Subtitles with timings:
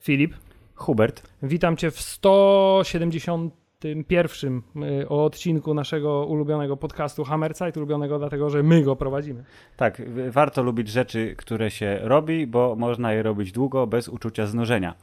[0.00, 0.34] Filip.
[0.74, 1.22] Hubert.
[1.42, 4.62] Witam Cię w 170 tym pierwszym
[5.00, 9.44] y, odcinku naszego ulubionego podcastu Hammerside, ulubionego dlatego, że my go prowadzimy.
[9.76, 14.94] Tak, warto lubić rzeczy, które się robi, bo można je robić długo, bez uczucia znużenia.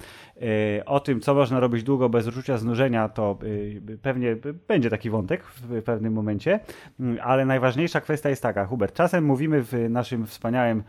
[0.78, 4.38] Y, o tym, co można robić długo, bez uczucia znużenia, to y, pewnie
[4.68, 6.60] będzie taki wątek w pewnym momencie,
[7.00, 10.84] mm, ale najważniejsza kwestia jest taka, Hubert, czasem mówimy w naszym wspaniałym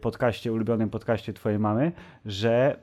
[0.00, 1.92] podcaście, ulubionym podcaście Twojej mamy,
[2.24, 2.76] że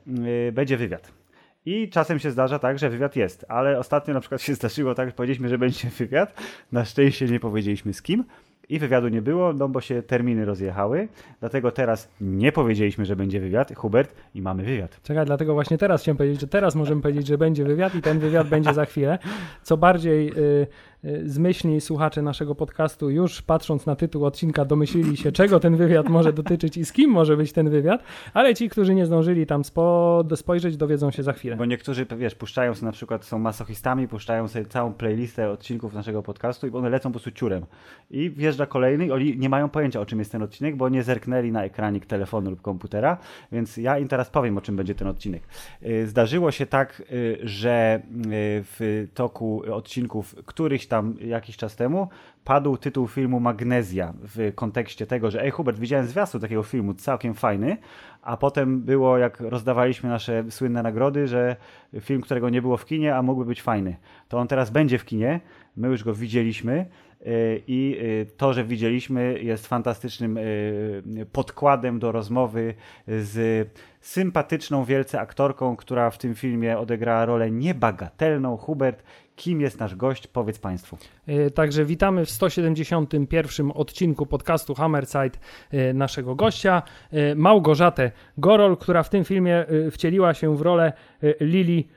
[0.52, 1.19] będzie wywiad.
[1.66, 5.08] I czasem się zdarza tak, że wywiad jest, ale ostatnio na przykład się zdarzyło tak,
[5.08, 6.34] że powiedzieliśmy, że będzie wywiad.
[6.72, 8.24] Na szczęście nie powiedzieliśmy z kim
[8.68, 11.08] i wywiadu nie było, no bo się terminy rozjechały.
[11.40, 15.00] Dlatego teraz nie powiedzieliśmy, że będzie wywiad, Hubert, i mamy wywiad.
[15.02, 18.18] Czekaj, dlatego właśnie teraz chciałem powiedzieć, że teraz możemy powiedzieć, że będzie wywiad i ten
[18.18, 19.18] wywiad będzie za chwilę.
[19.62, 20.26] Co bardziej.
[20.26, 20.89] Yy
[21.24, 26.32] zmyślni słuchacze naszego podcastu już patrząc na tytuł odcinka domyślili się, czego ten wywiad może
[26.32, 28.02] dotyczyć i z kim może być ten wywiad,
[28.34, 31.56] ale ci, którzy nie zdążyli tam spo, spojrzeć, dowiedzą się za chwilę.
[31.56, 36.22] Bo niektórzy, wiesz, puszczają sobie na przykład, są masochistami, puszczają sobie całą playlistę odcinków naszego
[36.22, 37.66] podcastu i one lecą po prostu ciurem.
[38.10, 41.52] I wjeżdża kolejny, oni nie mają pojęcia o czym jest ten odcinek, bo nie zerknęli
[41.52, 43.18] na ekranik telefonu lub komputera,
[43.52, 45.42] więc ja im teraz powiem o czym będzie ten odcinek.
[45.82, 52.08] Y, zdarzyło się tak, y, że y, w toku odcinków któryś tam jakiś czas temu
[52.44, 57.34] padł tytuł filmu Magnezja w kontekście tego, że ej Hubert, widziałem zwiastun takiego filmu, całkiem
[57.34, 57.76] fajny,
[58.22, 61.56] a potem było jak rozdawaliśmy nasze słynne nagrody, że
[62.00, 63.96] film, którego nie było w kinie, a mógłby być fajny.
[64.28, 65.40] To on teraz będzie w kinie,
[65.76, 66.86] my już go widzieliśmy
[67.20, 72.74] y, i y, to, że widzieliśmy jest fantastycznym y, podkładem do rozmowy
[73.06, 73.68] z
[74.00, 78.56] sympatyczną wielce aktorką, która w tym filmie odegrała rolę niebagatelną.
[78.56, 79.02] Hubert,
[79.40, 80.26] kim jest nasz gość?
[80.26, 80.98] Powiedz Państwu.
[81.26, 85.38] E, także witamy w 171 odcinku podcastu Hammerside
[85.70, 90.92] e, naszego gościa, e, Małgorzatę Gorol, która w tym filmie wcieliła się w rolę
[91.40, 91.88] Lili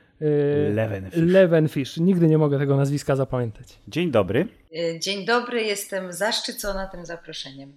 [0.74, 1.22] Levenfish.
[1.22, 1.96] Levenfish.
[1.96, 3.78] Nigdy nie mogę tego nazwiska zapamiętać.
[3.88, 4.48] Dzień dobry.
[5.00, 7.72] Dzień dobry, jestem zaszczycona tym zaproszeniem.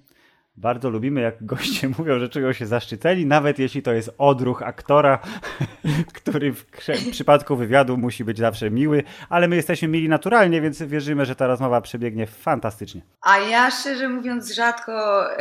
[0.57, 5.19] Bardzo lubimy, jak goście mówią, że czują się zaszczyceni, nawet jeśli to jest odruch aktora,
[6.13, 6.66] który w
[7.12, 11.47] przypadku wywiadu musi być zawsze miły, ale my jesteśmy mili naturalnie, więc wierzymy, że ta
[11.47, 13.01] rozmowa przebiegnie fantastycznie.
[13.22, 15.40] A ja szczerze mówiąc rzadko, e,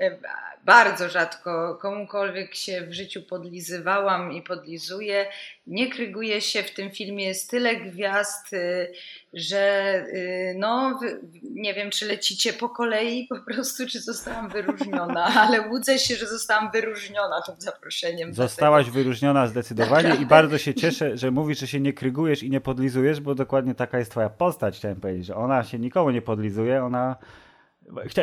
[0.00, 0.18] e,
[0.64, 5.26] bardzo rzadko komukolwiek się w życiu podlizywałam i podlizuję.
[5.66, 8.92] Nie kryguję się, w tym filmie jest tyle gwiazd, y,
[9.34, 11.00] że y, no,
[11.42, 16.26] nie wiem, czy lecicie po kolei po prostu, czy zostałam wyróżniona, ale łudzę się, że
[16.26, 18.34] zostałam wyróżniona tym zaproszeniem.
[18.34, 22.60] Zostałaś wyróżniona zdecydowanie i bardzo się cieszę, że mówisz, że się nie krygujesz i nie
[22.60, 26.84] podlizujesz, bo dokładnie taka jest twoja postać, chciałem powiedzieć, że ona się nikomu nie podlizuje,
[26.84, 27.16] ona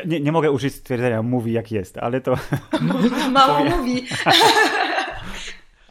[0.06, 2.36] nie, nie mogę użyć stwierdzenia mówi jak jest, ale to...
[3.31, 4.08] Mało mówi.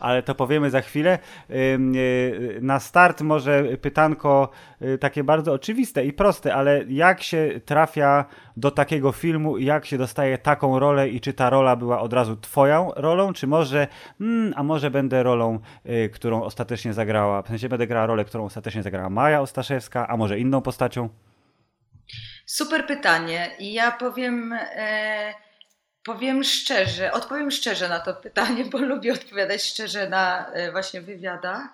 [0.00, 1.18] ale to powiemy za chwilę.
[1.50, 4.50] Y, na start może pytanko
[4.82, 8.24] y, takie bardzo oczywiste i proste, ale jak się trafia
[8.56, 12.36] do takiego filmu, jak się dostaje taką rolę i czy ta rola była od razu
[12.36, 13.86] twoją rolą, czy może,
[14.18, 18.44] hmm, a może będę rolą, y, którą ostatecznie zagrała, w sensie będę grała rolę, którą
[18.44, 21.08] ostatecznie zagrała Maja Ostaszewska, a może inną postacią?
[22.48, 25.34] Super pytanie i ja powiem, e,
[26.04, 31.66] powiem szczerze, odpowiem szczerze na to pytanie, bo lubię odpowiadać szczerze na e, właśnie wywiadach.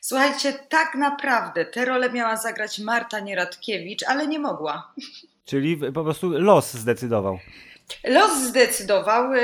[0.00, 4.92] Słuchajcie, tak naprawdę tę rolę miała zagrać Marta Nieradkiewicz, ale nie mogła.
[5.44, 7.38] Czyli po prostu los zdecydował.
[8.04, 9.34] Los zdecydował.
[9.34, 9.38] E,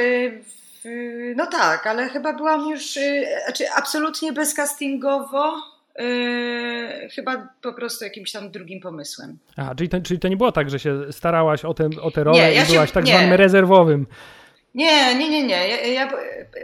[1.36, 5.62] no tak, ale chyba byłam już e, znaczy absolutnie bezcastingowo
[6.00, 9.38] Yy, chyba po prostu jakimś tam drugim pomysłem.
[9.56, 12.24] A, czyli to, czyli to nie było tak, że się starałaś o, te, o tę
[12.24, 13.12] rolę nie, ja i byłaś się, tak nie.
[13.12, 14.06] zwanym rezerwowym.
[14.74, 15.68] Nie, nie, nie, nie.
[15.68, 16.12] Ja, ja,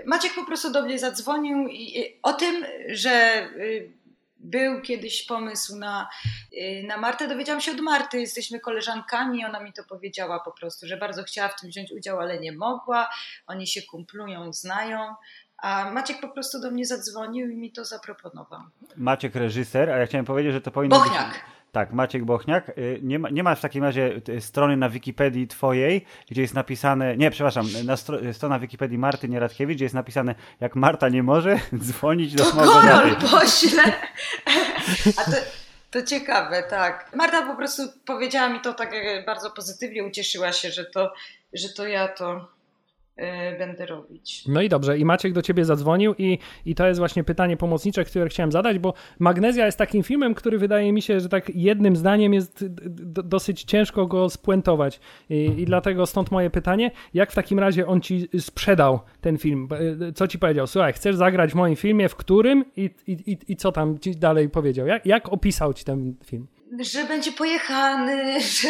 [0.06, 3.90] Maciek po prostu do mnie zadzwonił i, i o tym, że y,
[4.38, 6.08] był kiedyś pomysł na,
[6.52, 10.86] y, na Martę, dowiedziałam się od Marty, jesteśmy koleżankami, ona mi to powiedziała po prostu,
[10.86, 13.08] że bardzo chciała w tym wziąć udział, ale nie mogła.
[13.46, 15.14] Oni się kumplują, znają.
[15.66, 18.60] A Maciek po prostu do mnie zadzwonił i mi to zaproponował.
[18.96, 21.28] Maciek reżyser, a ja chciałem powiedzieć, że to powinno Bochniak.
[21.28, 21.40] być...
[21.72, 22.68] Tak, Maciek Bochniak.
[22.68, 26.54] Y, nie ma, nie ma w takim razie y, strony na Wikipedii twojej, gdzie jest
[26.54, 31.22] napisane, nie, przepraszam, na stro, strona Wikipedii Marty Nieradkiewicz, gdzie jest napisane, jak Marta nie
[31.22, 33.16] może dzwonić do Małgorzaty.
[33.20, 33.82] To pośle.
[35.18, 35.36] A to,
[35.90, 37.10] to ciekawe, tak.
[37.16, 38.90] Marta po prostu powiedziała mi to tak
[39.26, 41.12] bardzo pozytywnie, ucieszyła się, że to,
[41.52, 42.55] że to ja to
[43.58, 44.44] będę robić.
[44.48, 48.04] No i dobrze, i Maciek do ciebie zadzwonił i, i to jest właśnie pytanie pomocnicze,
[48.04, 51.96] które chciałem zadać, bo Magnezja jest takim filmem, który wydaje mi się, że tak jednym
[51.96, 52.64] zdaniem jest
[53.24, 58.00] dosyć ciężko go spuentować I, i dlatego stąd moje pytanie, jak w takim razie on
[58.00, 59.68] ci sprzedał ten film?
[60.08, 60.66] E, co ci powiedział?
[60.66, 64.48] Słuchaj, chcesz zagrać w moim filmie, w którym i, i, i co tam ci dalej
[64.48, 64.86] powiedział?
[64.86, 66.46] Jak, jak opisał ci ten film?
[66.80, 68.68] Że będzie pojechany, że,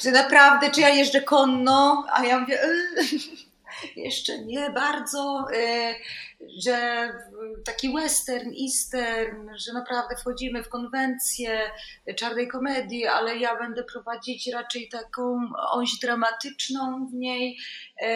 [0.00, 2.58] że naprawdę, czy ja jeżdżę konno, a ja mówię,
[3.96, 5.94] jeszcze nie bardzo, e,
[6.64, 7.08] że
[7.64, 11.70] taki western, eastern, że naprawdę wchodzimy w konwencję
[12.16, 15.40] czarnej komedii, ale ja będę prowadzić raczej taką
[15.72, 17.58] oś dramatyczną w niej
[18.02, 18.10] e,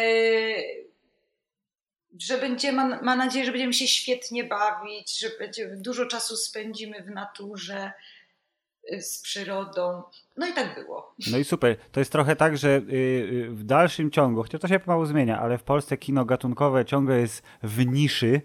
[2.19, 7.03] że będzie, ma, ma nadzieję, że będziemy się świetnie bawić, że będzie, dużo czasu spędzimy
[7.03, 8.14] w naturze, Y,
[9.01, 10.03] z przyrodą.
[10.37, 11.15] No i tak było.
[11.31, 11.77] No i super.
[11.93, 15.41] To jest trochę tak, że y, y, w dalszym ciągu, chociaż to się pomału zmienia,
[15.41, 18.41] ale w Polsce kino gatunkowe ciągle jest w niszy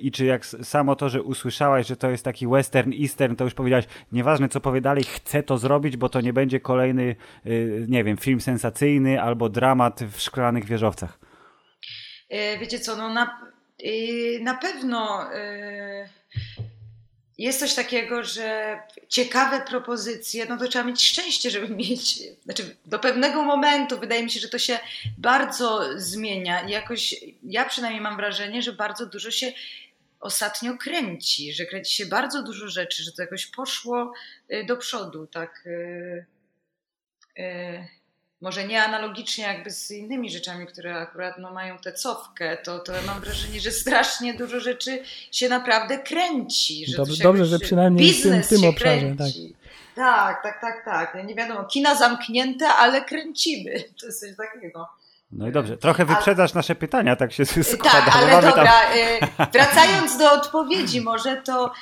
[0.00, 3.54] i czy jak samo to, że usłyszałaś, że to jest taki western, eastern, to już
[3.54, 7.16] powiedziałaś, nieważne co powie dalej, chcę to zrobić, bo to nie będzie kolejny,
[7.88, 11.18] nie wiem, film sensacyjny albo dramat w szklanych wieżowcach.
[12.60, 13.40] Wiecie co, no na,
[14.40, 15.26] na pewno
[17.38, 22.98] jest coś takiego, że ciekawe propozycje, no to trzeba mieć szczęście, żeby mieć, znaczy do
[22.98, 24.78] pewnego momentu wydaje mi się, że to się
[25.18, 29.52] bardzo zmienia jakoś, ja przynajmniej mam wrażenie, że bardzo dużo się
[30.20, 34.12] ostatnio kręci, że kręci się bardzo dużo rzeczy, że to jakoś poszło
[34.52, 35.62] y, do przodu, tak.
[35.66, 36.24] Yy,
[37.36, 37.97] yy
[38.40, 42.92] może nie analogicznie jakby z innymi rzeczami, które akurat no, mają tę cofkę, to, to
[43.06, 45.02] mam wrażenie, że strasznie dużo rzeczy
[45.32, 46.86] się naprawdę kręci.
[46.86, 49.14] Że dobrze, dobrze że przynajmniej w tym, tym obszarze.
[49.18, 49.28] Tak.
[49.96, 51.26] tak, tak, tak, tak.
[51.26, 53.84] Nie wiadomo, kina zamknięte, ale kręcimy.
[54.00, 54.88] To jest coś takiego.
[55.32, 57.90] No i dobrze, trochę wyprzedzasz ale, nasze pytania, tak się składa.
[57.90, 58.66] Tak, ale dobra, tam...
[58.96, 61.72] Y, wracając do odpowiedzi może, to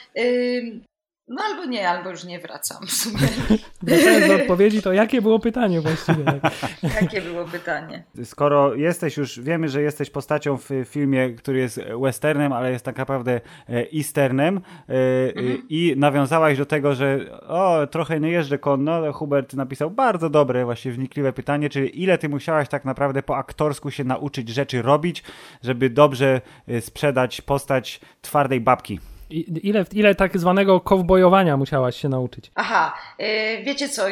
[1.28, 3.18] no albo nie, albo już nie wracam w sumie.
[3.82, 6.24] Wracając do odpowiedzi, to jakie było pytanie właściwie?
[6.82, 7.02] Tak?
[7.02, 8.04] jakie było pytanie?
[8.24, 12.96] Skoro jesteś już, wiemy, że jesteś postacią w filmie, który jest westernem, ale jest tak
[12.96, 14.92] naprawdę e, easternem e,
[15.28, 15.62] mhm.
[15.68, 20.92] i nawiązałaś do tego, że o, trochę nie jeżdżę konno, Hubert napisał bardzo dobre, właśnie
[20.92, 25.24] wnikliwe pytanie, czyli ile ty musiałaś tak naprawdę po aktorsku się nauczyć rzeczy robić,
[25.62, 29.00] żeby dobrze e, sprzedać postać twardej babki?
[29.30, 32.50] Ile, ile tak zwanego kowbojowania musiałaś się nauczyć?
[32.54, 33.26] Aha, yy,
[33.64, 34.02] wiecie co,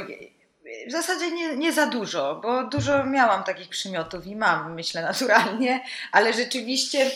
[0.88, 5.80] w zasadzie nie, nie za dużo, bo dużo miałam takich przymiotów i mam, myślę, naturalnie,
[6.12, 7.10] ale rzeczywiście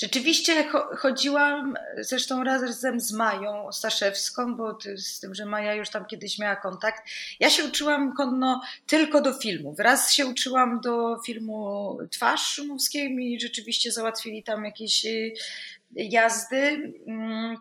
[0.00, 6.38] Rzeczywiście chodziłam zresztą razem z Mają Staszewską, bo z tym, że Maja już tam kiedyś
[6.38, 7.02] miała kontakt.
[7.40, 9.78] Ja się uczyłam konno tylko do filmów.
[9.78, 15.32] Raz się uczyłam do filmu Twarz Szumowskiej i rzeczywiście załatwili tam jakieś y,
[15.96, 17.56] jazdy, mm,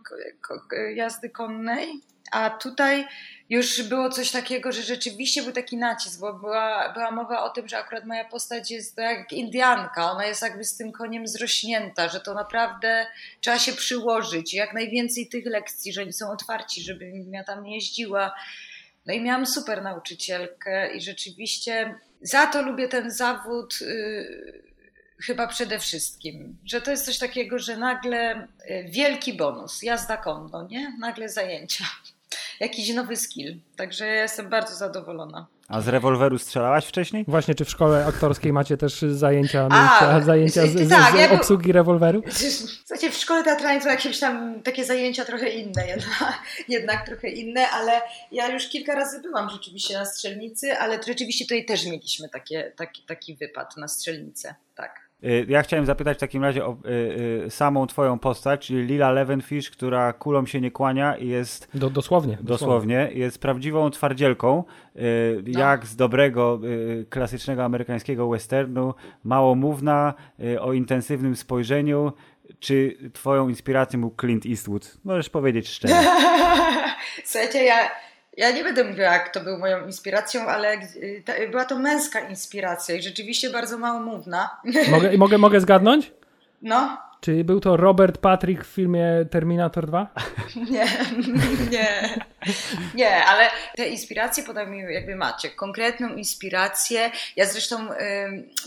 [0.96, 3.08] jazdy konnej, a tutaj
[3.50, 7.68] już było coś takiego, że rzeczywiście był taki nacisk, bo była, była mowa o tym,
[7.68, 12.20] że akurat moja postać jest jak Indianka, ona jest jakby z tym koniem zrośnięta, że
[12.20, 13.08] to naprawdę
[13.42, 18.36] trzeba się przyłożyć, jak najwięcej tych lekcji, że oni są otwarci, żeby ja tam jeździła.
[19.06, 23.82] No i miałam super nauczycielkę i rzeczywiście za to lubię ten zawód.
[23.82, 24.69] Yy,
[25.26, 30.68] chyba przede wszystkim, że to jest coś takiego, że nagle y, wielki bonus, jazda konno,
[30.68, 30.98] nie?
[31.00, 31.86] Nagle zajęcia,
[32.60, 33.60] jakiś nowy skill.
[33.76, 35.48] Także ja jestem bardzo zadowolona.
[35.70, 37.26] A z rewolweru strzelałaś wcześniej?
[37.28, 41.72] Właśnie, czy w szkole aktorskiej macie też zajęcia, A, zajęcia z, z, tak, z obsługi
[41.72, 42.24] rewolweru?
[42.86, 47.70] Słuchajcie, w szkole teatralnej to jakieś tam takie zajęcia trochę inne, jednak, jednak trochę inne,
[47.70, 48.02] ale
[48.32, 53.04] ja już kilka razy byłam rzeczywiście na strzelnicy, ale rzeczywiście tutaj też mieliśmy takie, taki,
[53.04, 55.09] taki wypad na strzelnicę, tak.
[55.24, 59.12] Y, ja chciałem zapytać w takim razie o y, y, samą twoją postać, czyli Lila
[59.12, 61.70] Levenfish, która kulą się nie kłania i jest...
[61.74, 62.48] Do, dosłownie, dosłownie.
[62.48, 63.10] Dosłownie.
[63.14, 64.64] Jest prawdziwą twardzielką,
[64.96, 65.60] y, no.
[65.60, 72.14] jak z dobrego, y, klasycznego amerykańskiego westernu, małomówna, y, o intensywnym spojrzeniu.
[72.60, 74.98] Czy twoją inspiracją był Clint Eastwood?
[75.04, 75.96] Możesz powiedzieć szczerze.
[77.26, 77.76] Słuchajcie, ja
[78.40, 80.78] ja nie będę mówiła, jak to był moją inspiracją, ale
[81.52, 84.50] była to męska inspiracja i rzeczywiście bardzo małomówna.
[84.92, 86.12] Mogę, mogę, mogę zgadnąć?
[86.62, 86.98] No.
[87.22, 90.14] Czy był to Robert Patrick w filmie Terminator 2?
[90.72, 90.86] Nie,
[91.72, 92.20] nie,
[92.96, 97.12] nie, ale te inspiracje podał mi jakby macie, konkretną inspirację.
[97.36, 97.88] Ja zresztą,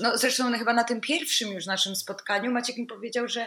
[0.01, 3.47] no zresztą chyba na tym pierwszym już naszym spotkaniu Maciek mi powiedział, że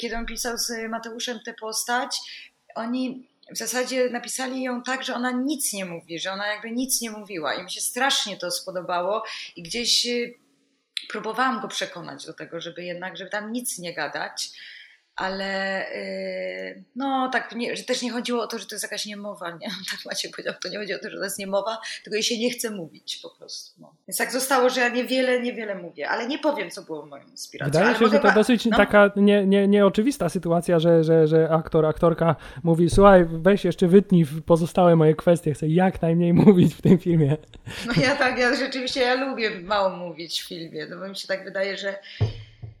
[0.00, 2.16] kiedy on pisał z Mateuszem tę postać,
[2.74, 7.00] oni w zasadzie napisali ją tak, że ona nic nie mówi, że ona jakby nic
[7.00, 7.54] nie mówiła.
[7.54, 9.24] I mi się strasznie to spodobało
[9.56, 10.34] i gdzieś y,
[11.08, 14.50] próbowałam go przekonać do tego, żeby jednak, żeby tam nic nie gadać,
[15.16, 15.84] ale
[16.74, 19.50] yy, no tak, nie, że też nie chodziło o to, że to jest jakaś niemowa,
[19.50, 19.68] nie?
[19.90, 22.38] Tak Macie powiedział, to nie chodzi o to, że to jest niemowa, tylko jej się
[22.38, 23.80] nie chce mówić po prostu.
[23.80, 23.94] No.
[24.08, 27.72] Więc tak zostało, że ja niewiele, niewiele mówię, ale nie powiem, co było moją inspiracją.
[27.72, 28.76] Wydaje ale się, że to mogę- dosyć no.
[28.76, 34.24] taka nie, nie, nieoczywista sytuacja, że, że, że aktor, aktorka mówi, słuchaj, weź jeszcze wytnij
[34.24, 37.36] w pozostałe moje kwestie, chcę jak najmniej mówić w tym filmie.
[37.86, 41.28] No ja tak, ja rzeczywiście ja lubię mało mówić w filmie, no bo mi się
[41.28, 41.98] tak wydaje, że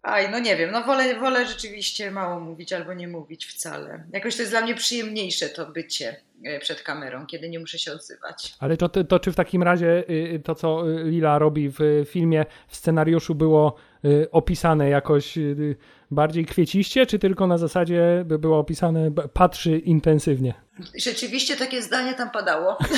[0.02, 4.04] aj, no nie wiem, no wolę, wolę rzeczywiście mało mówić albo nie mówić wcale.
[4.12, 7.92] Jakoś to jest dla mnie przyjemniejsze to bycie e, przed kamerą, kiedy nie muszę się
[7.92, 8.54] odzywać.
[8.58, 12.06] Ale to, to, czy w takim razie y, to, co y, Lila robi w y,
[12.08, 15.76] filmie, w scenariuszu było y, opisane jakoś y,
[16.10, 20.54] bardziej kwieciście, czy tylko na zasadzie by było opisane patrzy intensywnie?
[20.98, 22.78] Rzeczywiście takie zdanie tam padało.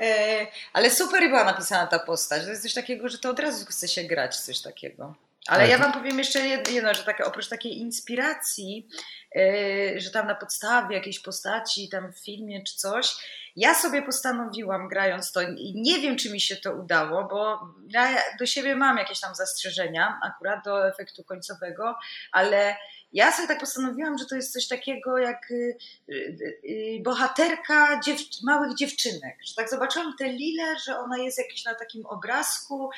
[0.00, 2.42] E, Ale super była napisana ta postać.
[2.44, 5.14] To jest coś takiego, że to od razu chce się grać coś takiego.
[5.46, 8.88] Ale Ale ja wam powiem jeszcze jed- jedno, że tak, oprócz takiej inspiracji,
[9.36, 13.14] e, że tam na podstawie jakiejś postaci, tam w filmie czy coś,
[13.56, 18.08] ja sobie postanowiłam grając to i nie wiem, czy mi się to udało, bo ja
[18.38, 21.98] do siebie mam jakieś tam zastrzeżenia akurat do efektu końcowego,
[22.32, 22.76] ale
[23.12, 25.76] ja sobie tak postanowiłam, że to jest coś takiego jak y,
[26.08, 28.00] y, y, bohaterka
[28.42, 29.38] małych dziewczynek.
[29.44, 32.90] Że tak zobaczyłam tę Lilę, że ona jest jakiś na takim obrazku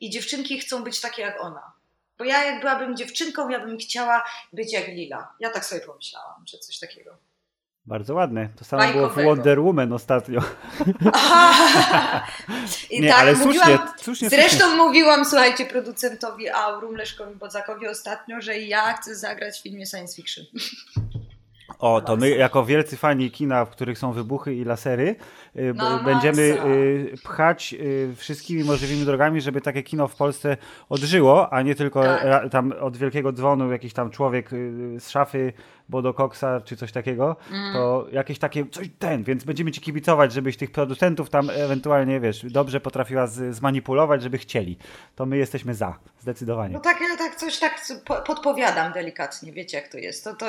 [0.00, 1.72] i dziewczynki chcą być takie jak ona.
[2.18, 5.34] Bo ja jak byłabym dziewczynką, ja bym chciała być jak Lila.
[5.40, 7.16] Ja tak sobie pomyślałam, że coś takiego.
[7.86, 8.48] Bardzo ładne.
[8.56, 9.28] To samo było w Bajkowego.
[9.28, 10.40] Wonder Woman ostatnio.
[12.90, 14.76] I Nie, tak, ale mówiłam, słusznie, słusznie, Zresztą słusznie.
[14.76, 20.44] mówiłam, słuchajcie, producentowi Aurum, Leszkowi Bodzakowi ostatnio, że ja chcę zagrać w filmie science fiction.
[21.78, 25.16] O, to my jako wielcy fani kina, w których są wybuchy i lasery,
[25.56, 26.66] y, b- No, będziemy masa.
[26.68, 30.56] y, pchać y, wszystkimi możliwymi drogami, żeby takie kino w Polsce
[30.88, 32.50] odżyło, a nie tylko Tak.
[32.50, 34.50] tam od wielkiego dzwonu jakiś tam człowiek
[34.98, 35.52] z szafy
[35.88, 37.72] Bodo Coxa czy coś takiego, Mm.
[37.72, 42.46] to jakieś takie, coś ten, więc będziemy ci kibicować, żebyś tych producentów tam ewentualnie, wiesz,
[42.50, 44.78] dobrze potrafiła z, zmanipulować, żeby chcieli.
[45.16, 46.72] To my jesteśmy za, zdecydowanie.
[46.74, 50.24] No tak, ja tak coś tak po- podpowiadam delikatnie, wiecie jak to jest.
[50.24, 50.46] To, to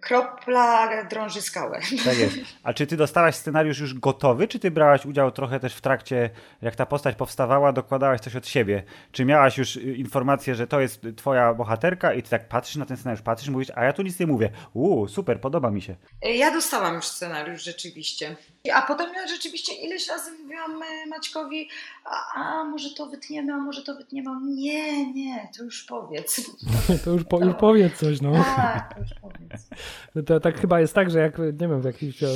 [0.00, 1.80] kropla drąży skałę.
[2.04, 2.36] Tak jest.
[2.62, 6.30] A czy ty dostałaś scenariusz już gotowy, czy ty brałaś udział trochę też w trakcie,
[6.62, 8.82] jak ta postać powstawała, dokładałaś coś od siebie?
[9.12, 12.86] Czy miałaś już y, informację, że to jest twoja bohaterka i ty tak patrzysz na
[12.86, 14.50] ten scenariusz, patrzysz, mówisz, a ja tu nic nie mówię.
[14.74, 15.96] Uuu, super, podoba mi się.
[16.22, 18.36] Ja dostałam już scenariusz rzeczywiście.
[18.70, 21.68] A potem ja rzeczywiście ileś razy mówiłam e, Maćkowi,
[22.04, 24.30] a, a może to wytniemy, a może to wytniemy.
[24.44, 26.40] Nie, nie, to już powiedz.
[27.04, 28.32] To już, po, już powiedz coś, no.
[28.56, 29.68] Tak, to już powiedz.
[30.26, 32.26] To tak chyba jest tak, że jak, nie wiem, w jakichś e,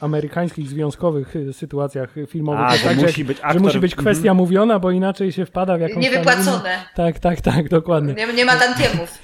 [0.00, 3.94] amerykańskich związkowych e, sytuacach filmowych A, że tak, musi że, być że aktor- musi być
[3.94, 4.36] kwestia Mhm.
[4.36, 6.70] mówiona, bo inaczej się wpada w jakąś tam Niewypłacone.
[6.74, 8.14] inną- Tak, tak, tak, dokładnie.
[8.14, 9.18] Nie, nie ma tantiemów.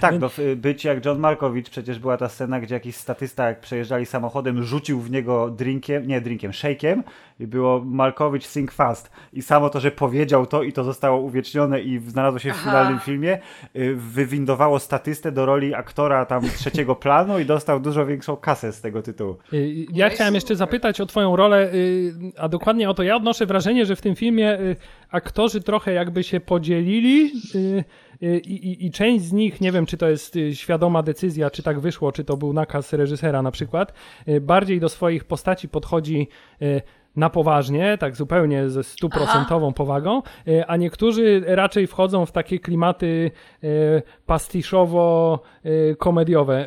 [0.00, 4.06] Tak, no, być jak John Malkowicz, przecież była ta scena, gdzie jakiś statysta, jak przejeżdżali
[4.06, 7.02] samochodem, rzucił w niego drinkiem, nie drinkiem, shake'iem
[7.40, 9.10] i było Malkowicz sing fast.
[9.32, 12.64] I samo to, że powiedział to i to zostało uwiecznione i znalazło się w Aha.
[12.64, 13.38] finalnym filmie,
[13.76, 18.80] y, wywindowało statystę do roli aktora tam trzeciego planu i dostał dużo większą kasę z
[18.80, 19.36] tego tytułu.
[19.52, 23.02] Y, Ja No i chciałem jeszcze zapytać o Twoją rolę, y, a dokładnie o to.
[23.02, 24.76] Ja odnoszę wrażenie, że w tym filmie y,
[25.10, 27.84] aktorzy trochę jakby się podzielili y, y,
[28.20, 31.62] i, i, i część z nich, nie wiem czy to jest y, świadoma decyzja, czy
[31.62, 33.92] tak wyszło, czy to był nakaz reżysera na przykład,
[34.28, 36.28] y, bardziej do swoich postaci podchodzi
[36.62, 36.82] y,
[37.16, 43.30] na poważnie, tak zupełnie ze stuprocentową powagą, y, a niektórzy raczej wchodzą w takie klimaty
[43.64, 46.64] y, pastiszowo-komediowe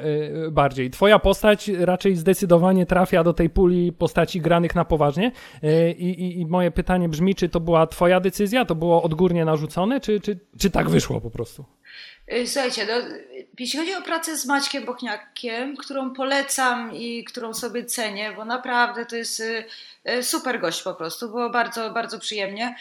[0.47, 0.89] y, bardziej.
[0.89, 5.31] Twoja postać raczej zdecydowanie trafia do tej puli postaci granych na poważnie
[5.97, 9.99] i, i, i moje pytanie brzmi, czy to była twoja decyzja, to było odgórnie narzucone,
[9.99, 11.65] czy, czy, czy tak wyszło po prostu?
[12.31, 12.93] Y, Słuchajcie, no,
[13.59, 19.05] jeśli chodzi o pracę z Maćkiem Bochniakiem, którą polecam i którą sobie cenię, bo naprawdę
[19.05, 19.65] to jest y,
[20.09, 22.75] y, super gość po prostu, było bardzo, bardzo przyjemnie,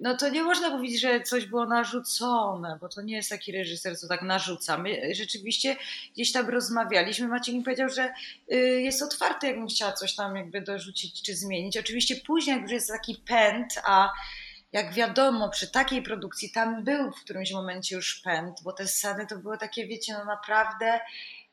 [0.00, 3.98] no to nie można mówić, że coś było narzucone, bo to nie jest taki reżyser,
[3.98, 4.78] co tak narzuca.
[4.78, 5.76] My rzeczywiście
[6.14, 8.12] gdzieś tam rozmawialiśmy, Maciek mi powiedział, że
[8.78, 11.76] jest otwarty, jakbym chciała coś tam jakby dorzucić czy zmienić.
[11.76, 14.10] Oczywiście później, jak już jest taki pęd, a
[14.72, 19.26] jak wiadomo, przy takiej produkcji tam był w którymś momencie już pęd, bo te sceny
[19.26, 21.00] to było takie, wiecie, no naprawdę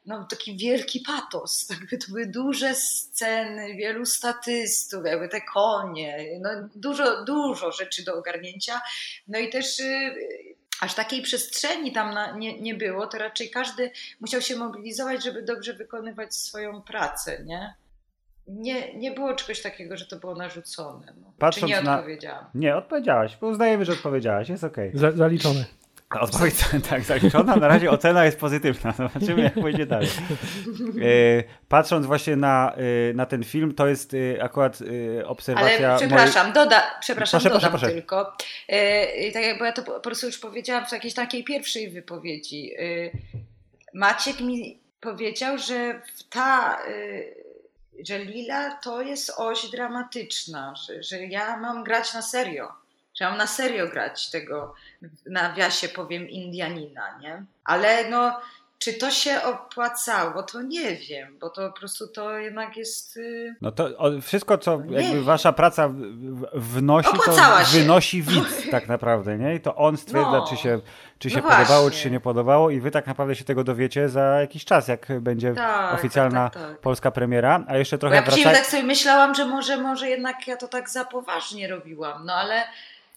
[0.05, 1.65] no, taki wielki patos.
[1.69, 8.15] Jakby to były duże sceny, wielu statystów, jakby te konie, no, dużo, dużo rzeczy do
[8.15, 8.81] ogarnięcia.
[9.27, 10.15] No i też y,
[10.81, 15.41] aż takiej przestrzeni tam na, nie, nie było, to raczej każdy musiał się mobilizować, żeby
[15.41, 17.73] dobrze wykonywać swoją pracę, nie?
[18.47, 21.13] Nie, nie było czegoś takiego, że to było narzucone.
[21.21, 21.33] No.
[21.39, 22.45] Patrząc Czy nie na- odpowiedziałam?
[22.55, 23.37] Nie, odpowiedziałaś.
[23.41, 24.49] bo Uznajemy, że odpowiedziałaś.
[24.49, 24.91] Jest okej.
[24.93, 25.65] Za, zaliczone.
[26.21, 26.55] Odpowiedź
[26.89, 27.55] tak zaliczona.
[27.55, 28.91] Na razie ocena jest pozytywna.
[28.97, 30.07] Zobaczymy, jak pójdzie dalej.
[31.01, 32.75] E, patrząc właśnie na,
[33.09, 34.79] e, na ten film, to jest e, akurat
[35.25, 35.89] obserwacja.
[35.89, 37.95] Ale przepraszam, doda, przepraszam, Proszę, proszę, dodam proszę.
[37.95, 38.33] tylko.
[38.67, 42.71] E, tak jak, bo ja to po prostu już powiedziałam w jakiejś takiej pierwszej wypowiedzi.
[43.93, 46.77] Maciek mi powiedział, że ta,
[48.03, 52.73] że Lila to jest oś dramatyczna, że, że ja mam grać na serio.
[53.15, 57.45] Że mam na serio grać tego, w nawiasie powiem, Indianina, nie?
[57.63, 58.41] Ale no,
[58.79, 63.17] czy to się opłacało, to nie wiem, bo to po prostu to jednak jest...
[63.17, 63.89] y, No to
[64.21, 65.89] wszystko, co Nie jakby wasza praca
[66.53, 67.79] wnosi, to Opłacała się.
[67.79, 69.55] wynosi widz tak naprawdę, nie?
[69.55, 70.47] I to on stwierdza, No.
[70.49, 70.79] czy się,
[71.19, 71.91] czy się No podobało, właśnie.
[71.97, 75.07] czy się nie podobało i wy tak naprawdę się tego dowiecie za jakiś czas, jak
[75.21, 76.79] będzie Tak, oficjalna tak, tak, tak.
[76.81, 78.61] polska premiera, a jeszcze Bo trochę ja później wracaj...
[78.61, 82.63] tak sobie myślałam, że może, może jednak ja to tak za poważnie robiłam, no ale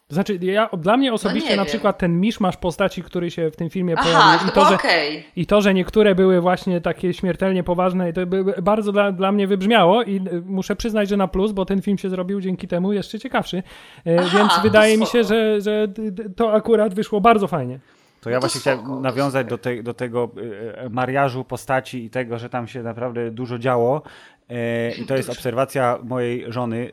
[0.09, 1.69] To znaczy, ja, dla mnie osobiście nie na wiem.
[1.69, 5.23] przykład ten miszmasz postaci, który się w tym filmie aha, pojawił i to, że, okej.
[5.35, 9.31] i to, że niektóre były właśnie takie śmiertelnie poważne, to by, by- bardzo dla, dla
[9.31, 12.67] mnie wybrzmiało i y, muszę przyznać, że na plus, bo ten film się zrobił dzięki
[12.67, 13.63] temu jeszcze ciekawszy.
[14.07, 15.87] E, Aha, Więc wydaje mi się, że, że
[16.35, 17.79] to akurat wyszło bardzo fajnie.
[18.21, 20.29] To ja No to właśnie spoko, chciałem nawiązać do, te, do tego
[20.75, 24.01] e, mariażu postaci i tego, że tam się naprawdę dużo działo.
[24.49, 26.91] E, I to jest obserwacja mojej żony,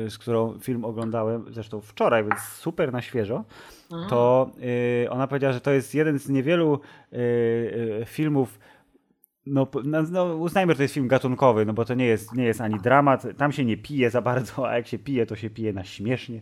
[0.00, 3.44] e, e, z którą film oglądałem zresztą wczoraj, więc super na świeżo.
[4.08, 4.50] To
[5.04, 6.80] e, ona powiedziała, że to jest jeden z niewielu
[8.06, 8.58] filmów.
[9.46, 12.44] No, no, no, uznajmy, że to jest film gatunkowy, no bo to nie jest, nie
[12.44, 15.50] jest ani dramat, tam się nie pije za bardzo, a jak się pije, to się
[15.50, 16.40] pije na śmiesznie.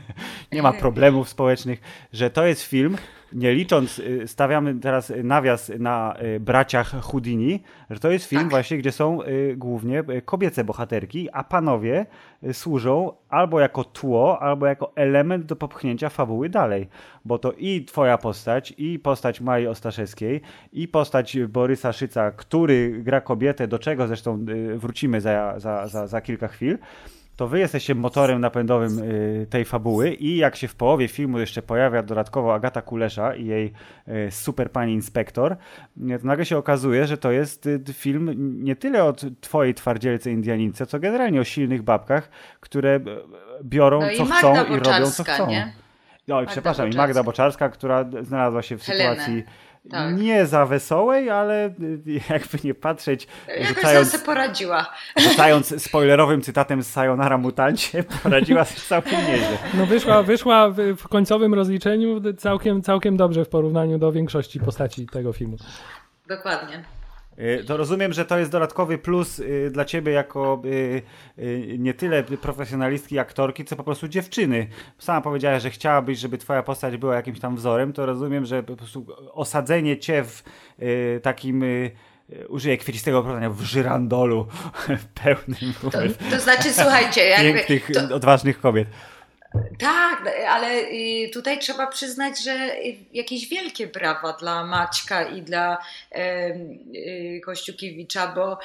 [0.52, 1.80] nie ma problemów społecznych,
[2.12, 2.96] że to jest film,
[3.32, 8.50] nie licząc, y, stawiamy teraz nawias na y, braciach Houdini, że to jest film Tak.
[8.50, 12.06] właśnie, gdzie są y, głównie y, kobiece bohaterki, a panowie
[12.44, 16.88] y, służą albo jako tło, albo jako element do popchnięcia fabuły dalej.
[17.24, 20.40] Bo to i twoja postać, i postać Mai Ostaszewskiej,
[20.72, 26.06] i postać Borysa Szyca, który gra kobietę, do czego zresztą y, wrócimy za, za, za,
[26.06, 26.78] za kilka chwil,
[27.38, 31.62] to wy jesteście motorem napędowym y, tej fabuły i jak się w połowie filmu jeszcze
[31.62, 33.72] pojawia dodatkowo Agata Kulesza i jej
[34.08, 39.04] y, super pani inspektor, y, to nagle się okazuje, że to jest film nie tyle
[39.04, 43.00] od twojej twardzielce Indianince, co generalnie o silnych babkach, które
[43.64, 45.46] biorą No i co Magda chcą i robią co chcą.
[45.46, 45.72] nie?
[46.28, 47.06] No i przepraszam, i Boczarska.
[47.06, 49.44] Magda Boczarska, która znalazła się w sytuacji
[49.90, 50.16] Tak.
[50.18, 54.92] nie za wesołej, ale y, jakby nie patrzeć, Jakoś rzucając, sobie poradziła.
[55.16, 59.58] rzucając spoilerowym cytatem z Sayonara Mutancie, poradziła sobie całkiem nieźle.
[59.74, 65.06] No wyszła, wyszła w, w końcowym rozliczeniu całkiem, całkiem dobrze w porównaniu do większości postaci
[65.06, 65.56] tego filmu.
[66.28, 66.84] Dokładnie.
[67.40, 71.02] Y, To rozumiem, że to jest dodatkowy plus y, dla ciebie jako y,
[71.78, 74.66] nie tyle profesjonalistki, aktorki, co po prostu dziewczyny.
[74.98, 78.76] Sama powiedziałaś, że chciałabyś, żeby twoja postać była jakimś tam wzorem, to rozumiem, że po
[78.76, 80.42] prostu osadzenie cię w
[81.22, 81.64] takim
[82.48, 84.46] użyję kwiecistego porównania, w żyrandolu
[85.24, 85.90] pełnym To,
[86.30, 87.64] to znaczy, słuchajcie, jakby...
[87.64, 88.88] pięknych, To, odważnych kobiet.
[89.78, 95.78] Tak, ale y, tutaj trzeba przyznać, że y, jakieś wielkie brawa dla Maćka i dla
[96.16, 98.58] y, Kościukiewicza, bo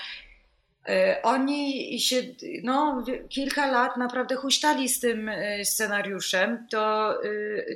[0.90, 2.16] y, oni się
[2.64, 6.68] no, kilka lat naprawdę huśtali z tym y, scenariuszem.
[6.72, 7.18] To,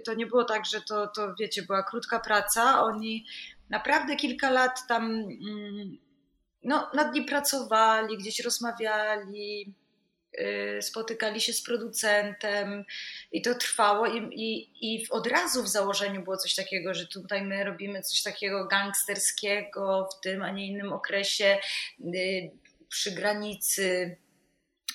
[0.06, 2.84] to nie było tak, że to, to wiecie, była krótka praca.
[2.84, 3.26] Oni
[3.70, 5.98] naprawdę kilka lat tam mm,
[6.64, 9.74] no, nad nim pracowali, gdzieś rozmawiali,
[10.82, 12.86] spotykali się z producentem
[13.32, 17.42] i to trwało i, i, i od razu w założeniu było coś takiego, że tutaj
[17.42, 21.58] my robimy coś takiego gangsterskiego w tym, a nie innym okresie
[22.16, 22.52] y,
[22.90, 24.18] przy granicy.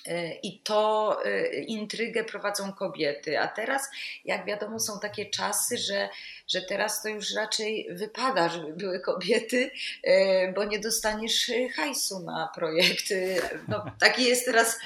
[0.07, 3.39] Y, I to y, intrygę prowadzą kobiety.
[3.39, 3.89] A teraz,
[4.25, 6.09] jak wiadomo, są takie czasy, że,
[6.47, 9.71] że teraz to już raczej wypada, żeby były kobiety,
[10.07, 13.11] y, bo nie dostaniesz hajsu na projekt.
[13.11, 14.79] Y, No, taki jest teraz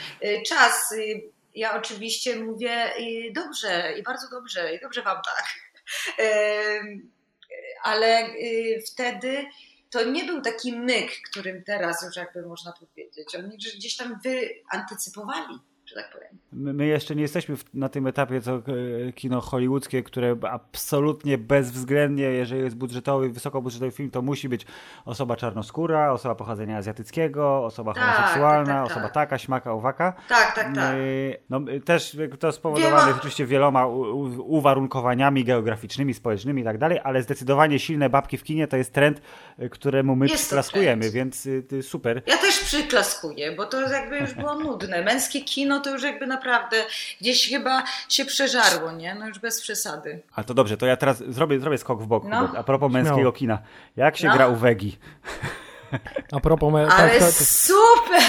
[0.47, 0.93] czas.
[1.55, 2.91] Ja oczywiście mówię
[3.31, 5.45] dobrze i bardzo dobrze i dobrze wam tak.
[7.83, 8.29] Ale
[8.91, 9.45] wtedy
[9.89, 13.35] to nie był taki myk, którym teraz już jakby można powiedzieć.
[13.35, 15.59] Oni gdzieś tam wy antycypowali.
[15.97, 16.27] Tak powiem.
[16.51, 18.61] My, jeszcze nie jesteśmy na tym etapie, co e,
[19.13, 24.65] kino hollywoodzkie, które absolutnie bezwzględnie, jeżeli jest budżetowy, wysokobudżetowy film, to musi być
[25.05, 29.13] osoba czarnoskóra, osoba pochodzenia azjatyckiego, osoba Tak, homoseksualna, tak, tak, osoba tak.
[29.13, 30.13] taka, śmaka, owaka.
[30.29, 30.95] Tak, tak, tak.
[30.95, 33.87] Y, No, y, też to spowodowane oczywiście wieloma
[34.37, 39.21] uwarunkowaniami geograficznymi, społecznymi i tak dalej, ale zdecydowanie silne babki w kinie to jest trend,
[39.71, 41.47] któremu my Jest przyklaskujemy, więc
[41.81, 42.21] super.
[42.27, 45.03] Ja też przyklaskuję, bo to jakby już było nudne.
[45.03, 46.85] Męskie kino to już jakby naprawdę
[47.21, 49.15] gdzieś chyba się przeżarło, nie?
[49.15, 50.19] No już bez przesady.
[50.35, 52.23] A to dobrze, to ja teraz zrobię, zrobię skok w bok.
[52.23, 52.51] No.
[52.57, 53.31] A propos męskiego Śmiało.
[53.31, 53.59] kina.
[53.95, 54.33] Jak się No.
[54.33, 54.97] gra u Wegi?
[56.31, 58.21] A propos, me- Ale tak, to, super!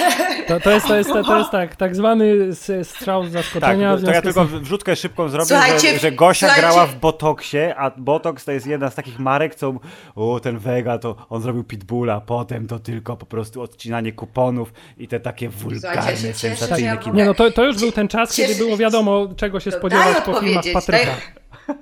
[0.49, 2.35] to, to, jest, to, jest, to jest tak, tak zwany
[2.83, 3.97] strzał z Tak, zaskoczenia.
[3.97, 6.61] w to ja tylko wrzutkę szybką zrobię, Słuchajcie, że, że Gosia słuchajcie.
[6.68, 9.75] grała w Botoksie, a Botox to jest jedna z takich marek, co
[10.16, 15.09] o, ten Vega to on zrobił Pitbulla, potem to tylko po prostu odcinanie kuponów i
[15.09, 17.14] te takie wulgarne, sensacyjne ja kino.
[17.14, 20.16] Nie no, to, to już był ten czas, kiedy było wiadomo, czego się To spodziewać
[20.25, 21.75] po filmach Patryka daj-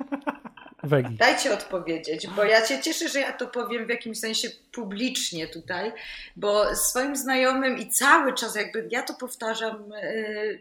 [0.87, 1.17] Wegi.
[1.17, 5.93] Dajcie odpowiedzieć, bo ja się cieszę, że ja to powiem w jakimś sensie publicznie tutaj,
[6.37, 10.15] bo swoim znajomym i cały czas jakby ja to powtarzam e,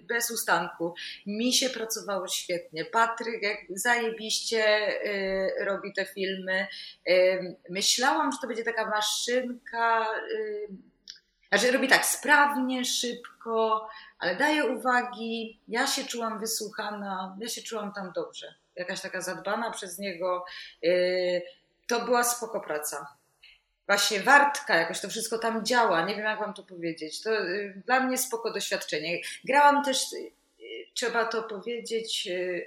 [0.03, 0.95] bez ustanku.
[1.25, 2.85] Mi się pracowało świetnie.
[2.85, 6.67] Patryk jak zajebiście e, robi te filmy.
[7.07, 7.15] E,
[7.69, 10.07] Myślałam, że to będzie taka maszynka,
[11.49, 13.87] znaczy robi tak sprawnie, szybko,
[14.19, 15.59] ale daje uwagi.
[15.67, 18.55] Ja się czułam wysłuchana, ja się czułam tam dobrze.
[18.75, 20.45] Jakaś taka zadbana przez niego.
[20.81, 21.41] Yy,
[21.87, 23.07] To była spoko praca.
[23.87, 26.05] Właśnie wartka, jakoś to wszystko tam działa.
[26.05, 27.21] Nie wiem, jak wam to powiedzieć.
[27.21, 29.19] To yy, dla mnie spoko doświadczenie.
[29.45, 30.05] Grałam też,
[30.95, 32.65] trzeba to powiedzieć yy,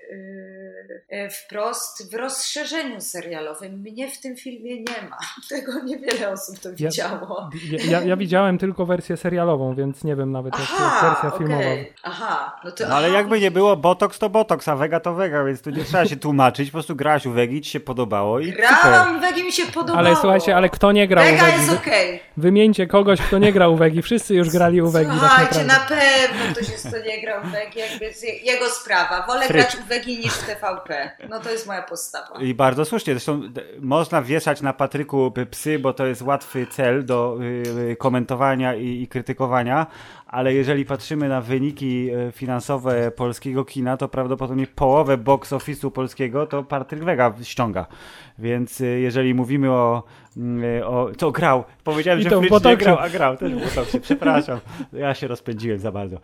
[1.11, 3.73] yy, wprost, w rozszerzeniu serialowym.
[3.81, 5.19] Mnie w tym filmie nie ma.
[5.51, 7.51] Tego niewiele osób to Ja- widziało.
[7.71, 11.11] Ja, ja, ja widziałem tylko wersję serialową, więc nie wiem nawet, jak to jest Aha,
[11.23, 11.61] wersja filmowa.
[11.61, 11.93] okej.
[12.03, 15.15] Aha, no to No ale aha, jakby nie było, Botox to Botox, a Vega to
[15.15, 18.41] Vega, więc tu nie trzeba się tłumaczyć, po prostu grałaś u Wegi, ci się podobało
[18.41, 18.53] i.
[18.53, 19.99] Grałam, Wegi mi się podobało.
[19.99, 21.59] Ale słuchajcie, ale kto nie grał u Vega Wegi?
[21.59, 22.21] jest okej.
[22.37, 24.03] Wymieńcie kogoś, kto nie grał u Wegi.
[24.03, 25.11] Wszyscy już grali u Wegi.
[25.11, 25.97] tak Słuchajcie, naprawdę.
[25.97, 29.27] na pewno ktoś jest, kto nie grał w Wegi, jakby z je- jego sprawa.
[29.27, 29.53] Wolę Fryk.
[29.53, 31.11] grać u Wegi niż w TVP.
[31.29, 32.41] No to jest moja postawa.
[32.41, 33.43] I bardzo słusznie, zresztą
[33.81, 37.45] można wieszać na Patryku psy, bo to jest łatwy cel do y,
[37.93, 39.87] y, komentowania i, i krytykowania,
[40.29, 46.47] ale jeżeli patrzymy na wyniki y, finansowe polskiego kina, to prawdopodobnie połowę box office'u polskiego
[46.47, 47.87] to Patryk Wega ściąga.
[48.39, 50.03] Więc y, jeżeli mówimy o,
[50.37, 54.01] mm, o co grał, powiedziałem, I że w nie grał, a grał też w Botoksie,
[54.01, 54.59] przepraszam,
[54.93, 56.21] ja się rozpędziłem za bardzo.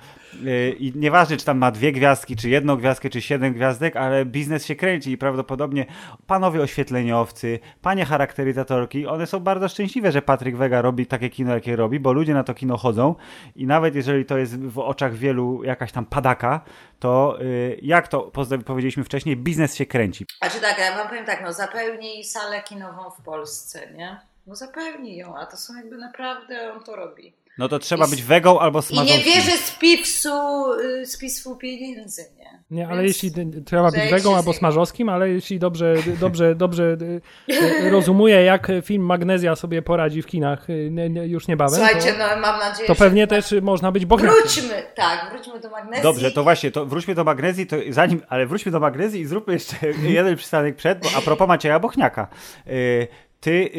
[0.78, 4.66] I nieważne, czy tam ma dwie gwiazdki, czy jedną gwiazdkę, czy siedem gwiazdek, ale biznes
[4.66, 5.86] się kręci i prawdopodobnie
[6.26, 11.76] panowie oświetleniowcy, panie charakteryzatorki, one są bardzo szczęśliwe, że Patryk Wega robi takie kino, jakie
[11.76, 13.14] robi, bo ludzie na to kino chodzą
[13.56, 16.60] i nawet jeżeli to jest w oczach wielu jakaś tam padaka,
[16.98, 18.32] to y, jak to
[18.66, 20.26] powiedzieliśmy wcześniej, biznes się kręci.
[20.38, 24.20] Znaczy tak, ja wam powiem tak, no zapełnij salę kinową w Polsce, nie?
[24.46, 27.34] No zapełnij ją, a to są jakby naprawdę, on to robi.
[27.58, 29.16] No to trzeba I- być wegą albo I smażącym.
[29.18, 32.44] nie bierze z PIPS-u, y, z PISF-u pieniędzy, nie?
[32.70, 36.96] Nie, ale Więc- jeśli y, trzeba być wegą albo smażowskim, ale jeśli dobrze, dobrze, dobrze
[37.48, 41.74] y, y, rozumuję, jak film Magnezja sobie poradzi w kinach y, nie, nie, już niebawem,
[41.74, 42.98] Słuchajcie, to, no mam nadzieję, to że...
[42.98, 44.40] pewnie też y, można być bochniakiem.
[44.42, 46.02] Wróćmy, tak, wróćmy do magnezji.
[46.02, 49.52] Dobrze, to właśnie, to wróćmy do magnezji, to zanim, ale wróćmy do magnezji i zróbmy
[49.52, 49.76] jeszcze
[50.18, 52.28] jeden przystanek przed, bo a propos Macieja Bochniaka.
[53.44, 53.70] Ty,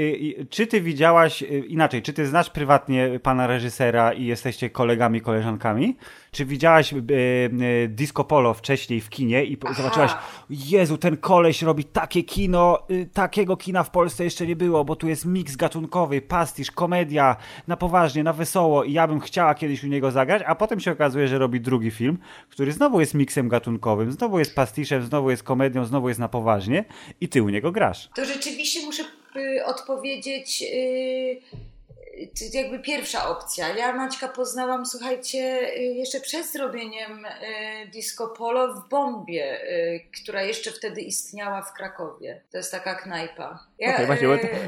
[0.42, 5.22] y, czy ty widziałaś, y, inaczej, czy ty znasz prywatnie pana reżysera i jesteście kolegami,
[5.22, 5.98] koleżankami?
[6.32, 9.74] Czy widziałaś y, Disco Polo wcześniej w kinie i Aha.
[9.74, 10.12] zobaczyłaś,
[10.50, 14.96] Jezu, ten koleś robi takie kino, y, takiego kina w Polsce jeszcze nie było, bo
[14.96, 17.36] tu jest miks gatunkowy, pastisz, komedia,
[17.68, 20.92] na poważnie, na wesoło i ja bym chciała kiedyś u niego zagrać, a potem się
[20.92, 22.18] okazuje, że robi drugi film,
[22.50, 26.86] który znowu jest miksem gatunkowym, znowu jest pastiszem, znowu jest komedią, znowu jest na poważnie
[27.22, 28.10] i ty u niego grasz.
[28.16, 29.04] To rzeczywiście muszę
[29.38, 31.42] y, odpowiedzieć y,
[32.54, 33.76] jakby pierwsza opcja.
[33.76, 35.40] Ja Maćka poznałam, słuchajcie,
[35.96, 37.30] jeszcze przed zrobieniem y,
[37.92, 42.42] Disco Polo w Bombie, y, która jeszcze wtedy istniała w Krakowie.
[42.52, 43.68] To jest taka knajpa.
[43.80, 44.28] Ja, Okej, właśnie,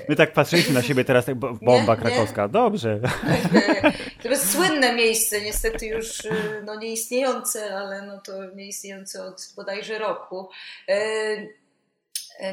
[0.09, 2.01] my tak patrzyliśmy na siebie teraz, tak bo- bomba nie.
[2.01, 2.99] krakowska, dobrze.
[4.23, 6.23] To jest słynne miejsce, niestety już
[6.65, 10.49] no, nieistniejące, ale no to nieistniejące od bodajże roku.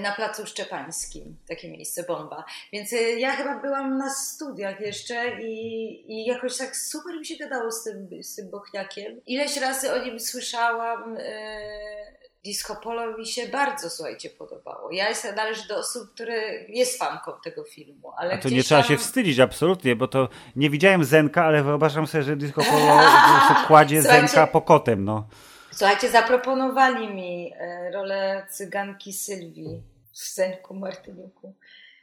[0.00, 2.44] Na Placu Szczepańskim, takie miejsce bomba.
[2.72, 7.36] Więc y, ja chyba byłam na studiach jeszcze i, i jakoś tak super mi się
[7.36, 9.20] gadało z tym, z tym Bochniakiem.
[9.26, 11.16] Ileś razy o nim słyszałam.
[11.16, 14.90] y, Disco Polo mi się bardzo, słuchajcie, podobało.
[14.92, 18.80] Ja jestem, należę do osób, które jest fanką tego filmu, ale A to nie trzeba
[18.82, 18.88] tam...
[18.88, 23.00] się wstydzić, absolutnie, bo to nie widziałem Zenka, ale wyobrażam sobie, że Disco Polo
[23.66, 25.28] kładzie Zenka po kotem, no.
[25.76, 29.82] Słuchajcie, zaproponowali mi e, rolę cyganki Sylwii
[30.12, 31.54] w Zenku Martyniuku.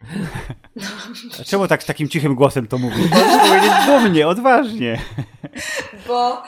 [1.41, 3.09] A czemu tak z takim cichym głosem to mówisz?
[3.09, 5.01] Możesz powiedzieć dumnie, odważnie.
[6.07, 6.43] Bo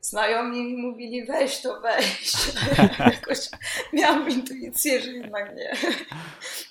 [0.00, 2.32] znajomi mi mówili weź to weź.
[2.98, 3.38] Jakoś
[3.92, 5.72] miałam intuicję, że jednak nie.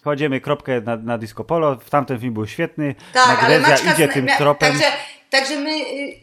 [0.04, 4.28] Kładziemy kropkę na, na Disco Polo, tamten film był świetny, Tak, ale Maćka idzie tym
[4.38, 4.72] tropem.
[4.72, 4.92] Także,
[5.30, 6.23] także my, y,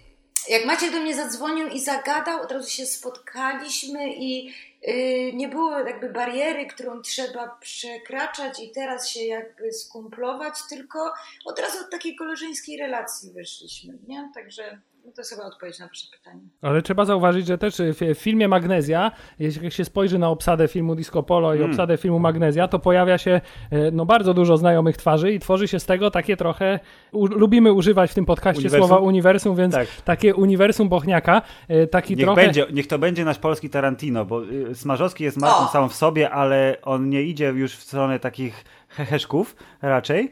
[0.50, 4.54] jak Maciek do mnie zadzwonił i zagadał, od razu się spotkaliśmy i
[4.88, 11.12] y, nie było jakby bariery, którą trzeba przekraczać i teraz się jakby skumplować, tylko
[11.44, 14.30] od razu od takiej koleżeńskiej relacji wyszliśmy, nie?
[14.34, 14.80] Także
[15.14, 16.40] to jest chyba odpowiedź na wasze pytanie.
[16.62, 21.22] Ale trzeba zauważyć, że też w filmie Magnezja, jeśli się spojrzy na obsadę filmu Disco
[21.22, 21.70] Polo i Mm.
[21.70, 25.80] obsadę filmu Magnezja, to pojawia się e, no, bardzo dużo znajomych twarzy i tworzy się
[25.80, 26.80] z tego takie trochę,
[27.12, 28.88] u, lubimy używać w tym podcaście Uniwersum?
[28.88, 29.88] słowa uniwersum, więc Tak.
[30.04, 32.42] takie uniwersum Bochniaka, e, taki Niech, trochę...
[32.42, 35.68] będzie, niech to będzie nasz polski Tarantino, bo y, Smarzowski jest marką O!
[35.68, 40.30] samą w sobie, ale on nie idzie już w stronę takich heheszków raczej,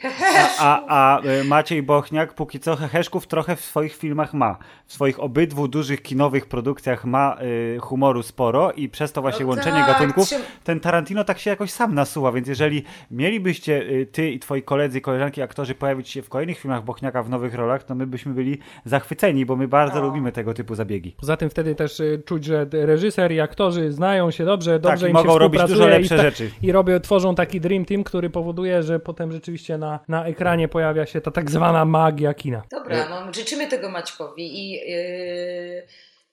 [0.61, 4.59] a, a, a y, Maciej Bochniak póki co heheszków trochę w swoich filmach ma.
[4.87, 9.51] W swoich obydwu dużych kinowych produkcjach ma y, humoru sporo i przez to właśnie No
[9.51, 10.29] łączenie tak, gatunków
[10.65, 14.99] ten Tarantino tak się jakoś sam nasuwa, więc jeżeli mielibyście y, ty i twoi koledzy
[14.99, 18.35] i koleżanki aktorzy pojawić się w kolejnych filmach Bochniaka w nowych rolach, to my byśmy
[18.35, 20.03] byli zachwyceni, bo my bardzo O.
[20.03, 21.15] lubimy tego typu zabiegi.
[21.21, 25.07] Poza tym wtedy też y, czuć, że reżyser i aktorzy znają się dobrze, dobrze Tak,
[25.09, 26.51] i im mogą się robić dużo lepsze i, ta- rzeczy.
[26.63, 28.48] I robią, tworzą taki dream team, który powoduje,
[28.81, 32.63] że potem rzeczywiście na, na ekranie pojawia się ta tak zwana magia kina.
[32.71, 35.83] Dobra, no życzymy tego Maćkowi i yy,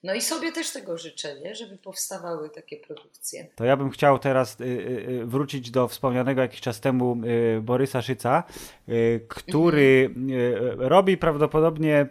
[0.06, 1.54] no i sobie też tego życzę, nie?
[1.54, 3.46] żeby powstawały takie produkcje.
[3.54, 4.68] To ja bym chciał teraz y, y,
[5.08, 7.16] y, wrócić do wspomnianego jakiś czas temu
[7.56, 8.44] y, Borysa Szyca,
[8.88, 12.08] y, który y, robi prawdopodobnie, y,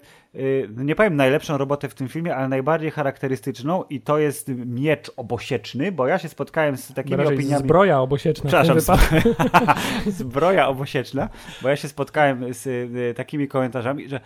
[0.78, 5.92] nie powiem najlepszą robotę w tym filmie, ale najbardziej charakterystyczną i to jest miecz obosieczny,
[5.92, 7.64] bo ja się spotkałem z takimi Raczej opiniami.
[7.64, 8.98] zbroja obosieczna Przepraszam,
[10.08, 11.30] zbroja obosieczna,
[11.62, 14.20] bo ja się spotkałem z y, takimi komentarzami, że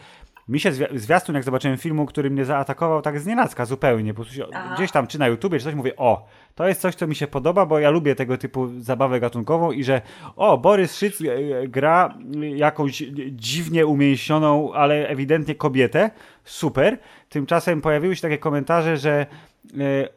[0.49, 4.23] mi się zwi- zwiastun, jak zobaczyłem filmu, który mnie zaatakował tak z nienacka zupełnie, po
[4.23, 4.41] prostu
[4.75, 7.27] gdzieś tam, czy na YouTubie, czy coś, mówię, o, to jest coś, co mi się
[7.27, 10.01] podoba, bo ja lubię tego typu zabawę gatunkową i że,
[10.35, 12.13] o, Borys Szyc e, gra
[12.55, 16.11] jakąś dziwnie umięśnioną, ale ewidentnie kobietę,
[16.43, 16.97] super.
[17.29, 19.25] Tymczasem pojawiły się takie komentarze, że e,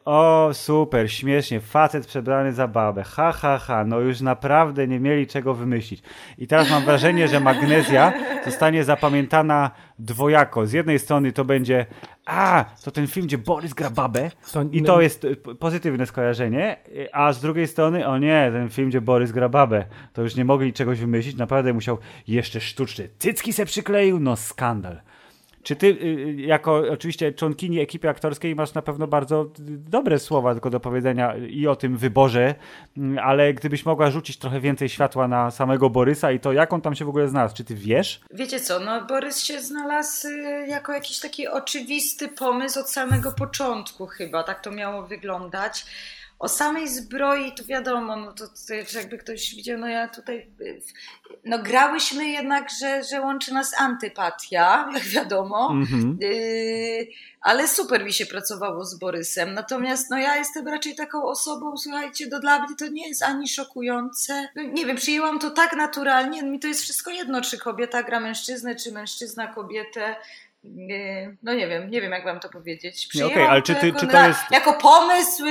[0.05, 5.27] o, super, śmiesznie, facet przebrany za babę, ha, ha, ha, no już naprawdę nie mieli
[5.27, 6.03] czego wymyślić.
[6.37, 8.13] I teraz mam wrażenie, że Magnezja
[8.45, 10.65] zostanie zapamiętana dwojako.
[10.65, 11.85] Z jednej strony to będzie,
[12.25, 14.31] a, to ten film, gdzie Borys gra babę
[14.71, 18.89] i to jest p- pozytywne skojarzenie, e, a z drugiej strony, o nie, ten film,
[18.89, 23.53] gdzie Borys gra babę, to już nie mogli czegoś wymyślić, naprawdę musiał jeszcze sztuczne cycki
[23.53, 25.01] se przykleił, no skandal.
[25.63, 30.53] Czy ty, y, jako oczywiście członkini ekipy aktorskiej, masz na pewno bardzo y, dobre słowa
[30.53, 32.55] tylko do powiedzenia i o tym wyborze,
[32.97, 36.81] mm, ale gdybyś mogła rzucić trochę więcej światła na samego Borysa i to, jak on
[36.81, 38.21] tam się w ogóle znalazł, czy ty wiesz?
[38.33, 44.07] Wiecie co, no Borys się znalazł y, jako jakiś taki oczywisty pomysł od samego początku
[44.07, 45.85] chyba, tak to miało wyglądać.
[46.43, 50.81] O samej zbroi to wiadomo, no to, to jakby ktoś widział, no ja tutaj, y,
[51.45, 56.17] no grałyśmy jednak, że, że łączy nas antypatia, jak wiadomo, Mhm.
[56.21, 57.07] Yy,
[57.41, 59.53] ale super mi się pracowało z Borysem.
[59.53, 63.47] Natomiast no, ja jestem raczej taką osobą, słuchajcie, do dla mnie to nie jest ani
[63.49, 64.47] szokujące.
[64.55, 66.43] No, nie wiem, przyjęłam to tak naturalnie.
[66.43, 70.15] Mi to jest wszystko jedno, czy kobieta gra mężczyznę, czy mężczyzna kobietę.
[70.63, 73.07] Yy, no nie wiem, nie wiem jak wam to powiedzieć.
[73.07, 75.43] Przyjęłam okej, ale to czy ty- jako, czy to jest- jako pomysł,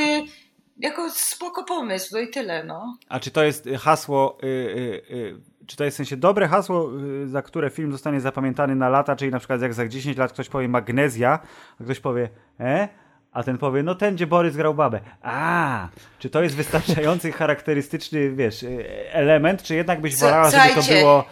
[0.78, 2.96] jako spoko pomysł, no i tyle, no.
[3.08, 6.90] A czy to jest hasło, y, y, y, czy to jest w sensie dobre hasło,
[7.24, 10.32] y, za które film zostanie zapamiętany na lata, czyli na przykład jak za 10 lat
[10.32, 11.38] ktoś powie magnezja,
[11.80, 12.28] a ktoś powie,
[12.60, 12.88] e?
[13.32, 15.00] A ten powie, no ten, gdzie Borys grał babę.
[15.22, 20.92] A, czy to jest wystarczający, charakterystyczny, wiesz, y, element, czy jednak byś wolała, żeby to
[21.00, 21.24] było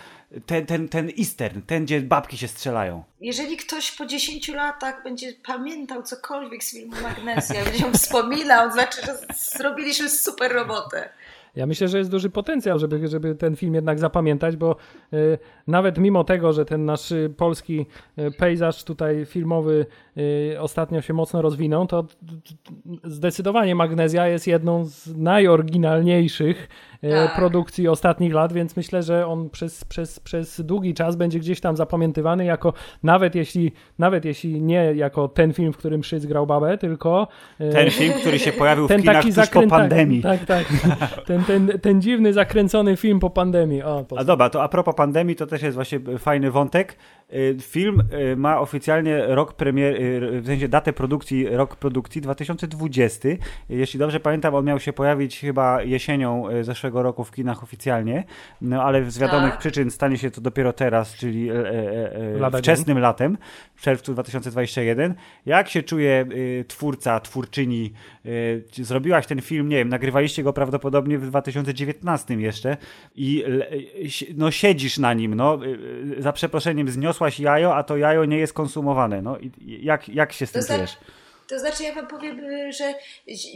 [0.46, 3.04] ten, ten, ten eastern, ten, gdzie babki się strzelają.
[3.20, 9.06] Jeżeli ktoś po 10 latach będzie pamiętał cokolwiek z filmu Magnezja, będzie ją wspominał, znaczy,
[9.06, 11.08] że zrobiliśmy super robotę.
[11.56, 14.76] Ja myślę, że jest duży potencjał, żeby, żeby ten film jednak zapamiętać, bo
[15.12, 17.86] y, nawet mimo tego, że ten nasz y, polski
[18.18, 19.86] y, pejzaż tutaj filmowy
[20.52, 26.68] y, ostatnio się mocno rozwinął, to t- t- zdecydowanie Magnezja jest jedną z najoryginalniejszych
[27.00, 27.36] tak.
[27.36, 31.76] produkcji ostatnich lat, więc myślę, że on przez, przez, przez długi czas będzie gdzieś tam
[31.76, 36.78] zapamiętywany jako, nawet jeśli, nawet jeśli nie jako ten film, w którym Szyc grał babę,
[36.78, 37.28] tylko...
[37.72, 40.22] Ten film, który się pojawił w kinach zakręt, po pandemii.
[40.22, 40.66] Tak, tak.
[40.98, 41.24] tak.
[41.26, 43.82] ten, ten, ten dziwny, zakręcony film po pandemii.
[43.82, 46.96] O, a dobra, to a propos pandemii, to też jest właśnie fajny wątek.
[47.34, 53.28] Y, film y, ma oficjalnie rok premier, y, w sensie datę produkcji, rok produkcji 2020.
[53.68, 58.24] Jeśli dobrze pamiętam, on miał się pojawić chyba jesienią zeszłego roku w kinach oficjalnie,
[58.60, 59.60] no ale z wiadomych tak.
[59.60, 63.38] przyczyn stanie się to dopiero teraz, czyli e, e, e wczesnym latem,
[63.74, 65.14] w czerwcu 2021.
[65.46, 66.26] Jak się czuje
[66.68, 67.92] twórca, twórczyni?
[68.72, 72.76] Zrobiłaś ten film, nie wiem, nagrywaliście go prawdopodobnie w 2019 jeszcze
[73.14, 73.44] i
[74.36, 75.58] no siedzisz na nim, no
[76.18, 79.22] za przeproszeniem zniosłeś zniosłaś jajo, a to jajo nie jest konsumowane.
[79.22, 80.96] No jak, jak się z tym to czujesz?
[81.48, 82.40] To znaczy, ja wam powiem,
[82.72, 82.94] że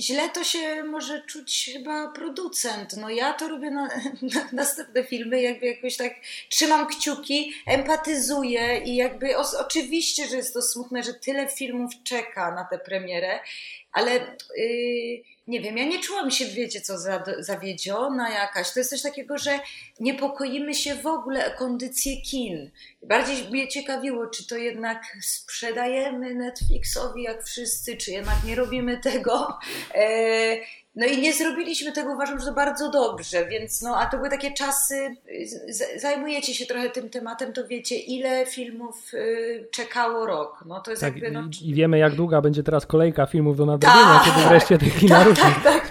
[0.00, 2.96] źle to się może czuć chyba producent.
[2.96, 3.88] No ja to robię na,
[4.34, 6.12] na następne filmy, jakby jakoś tak
[6.48, 12.54] trzymam kciuki, empatyzuję i jakby o, oczywiście, że jest to smutne, że tyle filmów czeka
[12.54, 13.40] na tę premierę,
[13.92, 14.12] ale
[14.56, 16.94] yy, nie wiem, ja nie czułam się, wiecie co,
[17.38, 18.72] zawiedziona jakaś.
[18.72, 19.60] To jest coś takiego, że
[20.00, 22.70] niepokoimy się w ogóle o kondycję kin.
[23.02, 29.58] Bardziej mnie ciekawiło, czy to jednak sprzedajemy Netflixowi jak wszyscy, czy jednak nie robimy tego.
[30.96, 34.30] No i nie zrobiliśmy tego, uważam, że to bardzo dobrze, więc no, a to były
[34.30, 35.16] takie czasy,
[35.96, 40.64] zajmujecie się trochę tym tematem, to wiecie, ile filmów y, czekało rok.
[40.66, 41.48] No to jest tak, jakby, no...
[41.62, 45.24] I wiemy, jak długa będzie teraz kolejka filmów do nadrobienia, tak, kiedy wreszcie te kina
[45.24, 45.90] tak, tak, tak,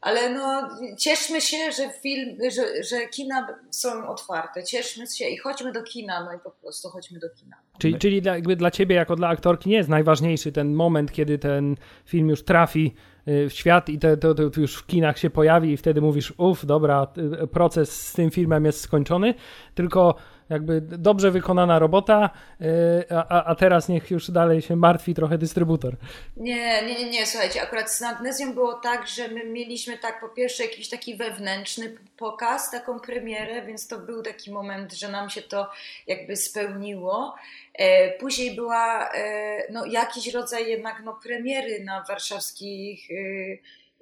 [0.00, 5.72] Ale no, cieszmy się, że film, że, że kina są otwarte, cieszmy się i chodźmy
[5.72, 7.56] do kina, no i po prostu chodźmy do kina.
[7.78, 11.38] Czyli, czyli dla, jakby dla ciebie, jako dla aktorki, nie jest najważniejszy ten moment, kiedy
[11.38, 12.94] ten film już trafi
[13.26, 16.66] w świat i to, to, to, już w kinach się pojawi i wtedy mówisz, uff,
[16.66, 17.06] dobra,
[17.42, 19.34] y, proces z tym filmem jest skończony,
[19.74, 20.14] tylko
[20.50, 22.64] jakby dobrze wykonana robota, y,
[23.10, 25.96] a, a teraz niech już dalej się martwi trochę dystrybutor.
[26.36, 30.28] Nie, nie, nie, nie, słuchajcie, akurat z Magnezją było tak, że my mieliśmy tak po
[30.28, 35.42] pierwsze jakiś taki wewnętrzny pokaz, taką premierę, więc to był taki moment, że nam się
[35.42, 35.70] to
[36.06, 37.34] jakby spełniło.
[37.74, 43.08] E, później była e, no, jakiś rodzaj jednak no, premiery na warszawskich,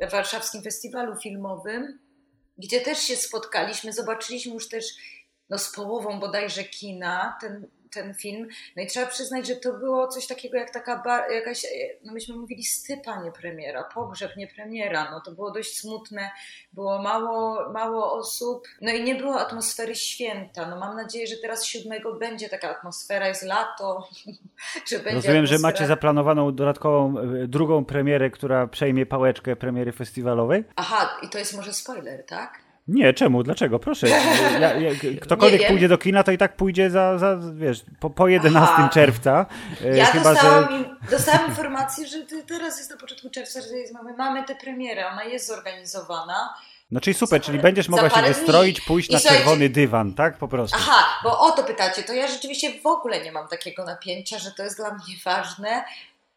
[0.00, 1.98] e, warszawskim festiwalu filmowym,
[2.58, 4.84] gdzie też się spotkaliśmy, zobaczyliśmy już też
[5.50, 8.48] no, z połową bodajże kina ten, ten film.
[8.76, 11.66] No i trzeba przyznać, że to było coś takiego jak taka jakaś,
[12.04, 15.10] no myśmy mówili stypa, nie premiera, pogrzeb, nie premiera.
[15.10, 16.30] No to było dość smutne,
[16.72, 20.68] było mało, mało osób, no i nie było atmosfery święta.
[20.68, 24.08] No mam nadzieję, że teraz siódmego będzie taka atmosfera, jest lato,
[24.88, 25.46] że będzie Rozumiem, atmosfera...
[25.46, 30.64] że macie zaplanowaną dodatkową e, drugą premierę, która przejmie pałeczkę premiery festiwalowej?
[30.76, 32.69] Aha, i to jest może spoiler, tak?
[32.90, 33.42] Nie, czemu?
[33.42, 33.78] Dlaczego?
[33.78, 34.08] Proszę.
[34.08, 34.90] Ja, ja,
[35.22, 38.90] ktokolwiek pójdzie do kina, to i tak pójdzie za, za wiesz, po, po 11 Aha.
[38.92, 39.46] czerwca.
[39.84, 41.10] E, ja chyba, dostałam, że...
[41.16, 45.24] dostałam informację, że teraz jest na początku czerwca, że jest, mamy, mamy tę premierę, ona
[45.24, 46.54] jest zorganizowana.
[46.90, 50.38] No czyli super, czyli będziesz mogła się wystroić, pójść I na czerwony dywan, tak?
[50.38, 50.76] Po prostu.
[50.80, 54.50] Aha, bo o to pytacie, to ja rzeczywiście w ogóle nie mam takiego napięcia, że
[54.50, 55.84] to jest dla mnie ważne.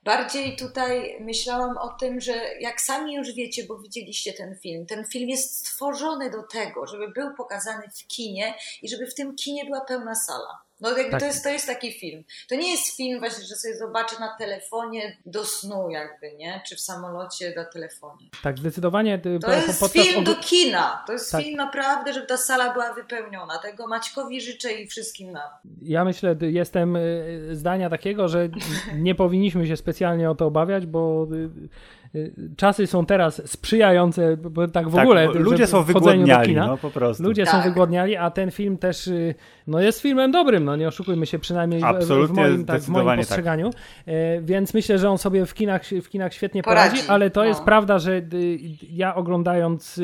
[0.03, 5.05] Bardziej tutaj myślałam o tym, że jak sami już wiecie, bo widzieliście ten film, ten
[5.05, 9.65] film jest stworzony do tego, żeby był pokazany w kinie i żeby w tym kinie
[9.65, 10.62] była pełna sala.
[10.83, 11.19] No jakby tak.
[11.19, 12.23] to, jest, to jest taki film.
[12.49, 16.61] To nie jest film właśnie, że sobie zobaczę na telefonie do snu jakby, nie?
[16.67, 18.29] Czy w samolocie do telefonie.
[18.43, 19.21] Tak, zdecydowanie.
[19.25, 21.03] Y, to jest film do kina.
[21.07, 21.43] To jest tak.
[21.43, 23.57] film naprawdę, żeby ta sala była wypełniona.
[23.57, 25.49] Tego Maćkowi życzę i wszystkim nam.
[25.81, 28.49] Ja myślę, jestem y, zdania takiego, że
[28.97, 31.49] nie powinniśmy się specjalnie o to obawiać, bo y,
[32.02, 32.02] Y,
[32.57, 35.25] czasy są teraz sprzyjające, bo tak w tak, ogóle.
[35.25, 37.23] Ludzie są wygłodniali, no po prostu.
[37.23, 37.53] Ludzie tak.
[37.53, 39.35] są wygłodniali, a ten film też y,
[39.67, 43.07] no, jest filmem dobrym, no nie oszukujmy się, przynajmniej w, w, moim, tak, w moim
[43.07, 43.17] tak.
[43.17, 43.69] postrzeganiu.
[43.71, 44.13] Tak.
[44.41, 47.45] Więc myślę, że on sobie w kinach, w kinach świetnie poradzi, poradzi ale to no.
[47.45, 48.21] jest prawda, że
[48.91, 50.01] ja oglądając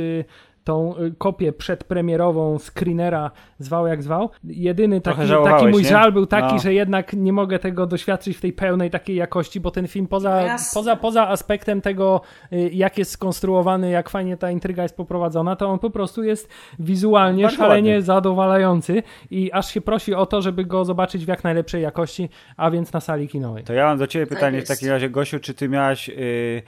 [0.69, 4.29] tą y, kopię przedpremierową screenera, zwał jak zwał.
[4.43, 5.89] Jedyny taki, taki mój nie?
[5.89, 6.59] żal był taki, no.
[6.59, 10.57] że jednak nie mogę tego doświadczyć w tej pełnej takiej jakości, bo ten film poza,
[10.73, 12.21] poza, poza aspektem tego,
[12.53, 16.49] y, jak jest skonstruowany, jak fajnie ta intryga jest poprowadzona, to on po prostu jest
[16.79, 18.01] wizualnie Bardzo szalenie ładnie.
[18.01, 22.71] zadowalający i aż się prosi o to, żeby go zobaczyć w jak najlepszej jakości, a
[22.71, 23.63] więc na sali kinowej.
[23.63, 26.07] To ja mam do ciebie tak pytanie tak w takim razie, Gosiu, czy ty miałaś
[26.07, 26.61] yy,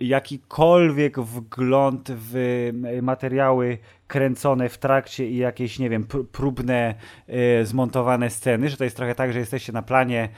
[0.00, 2.70] jakikolwiek wgląd w
[3.02, 6.94] materiały kręcone w trakcie i jakieś, nie wiem, próbne,
[7.60, 10.28] y, zmontowane sceny, że to jest trochę tak, że jesteście na planie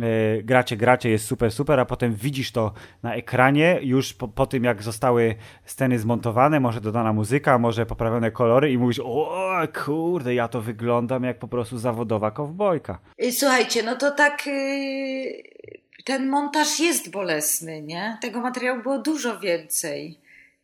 [0.00, 4.46] e, gracie, gracie, jest super, super, a potem widzisz to na ekranie już po, po
[4.46, 9.54] tym, jak zostały sceny zmontowane, może dodana muzyka, może poprawione kolory i mówisz, o
[9.84, 12.98] kurde, ja to wyglądam jak po prostu zawodowa kowbojka.
[13.30, 18.18] Słuchajcie, no to tak y, ten montaż jest bolesny, nie?
[18.22, 20.18] Tego materiału było dużo więcej.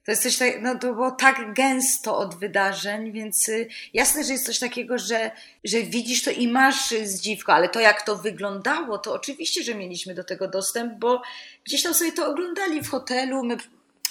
[0.05, 4.33] To jest coś tak, no to było tak gęsto od wydarzeń, więc y, jasne, że
[4.33, 5.31] jest coś takiego, że,
[5.65, 10.15] że widzisz to i masz zdziwko, ale to jak to wyglądało, to oczywiście, że mieliśmy
[10.15, 11.23] do tego dostęp, bo
[11.65, 13.57] gdzieś tam sobie to oglądali w hotelu, my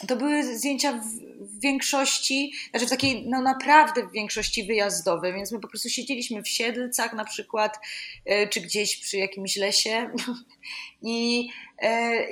[0.07, 1.29] to były zdjęcia w,
[1.59, 6.47] większości, znaczy w takiej, no naprawdę w większości wyjazdowej, więc my po prostu siedzieliśmy w
[6.47, 7.79] Siedlcach na przykład,
[8.25, 10.09] e, czy gdzieś przy jakimś lesie.
[11.01, 11.49] I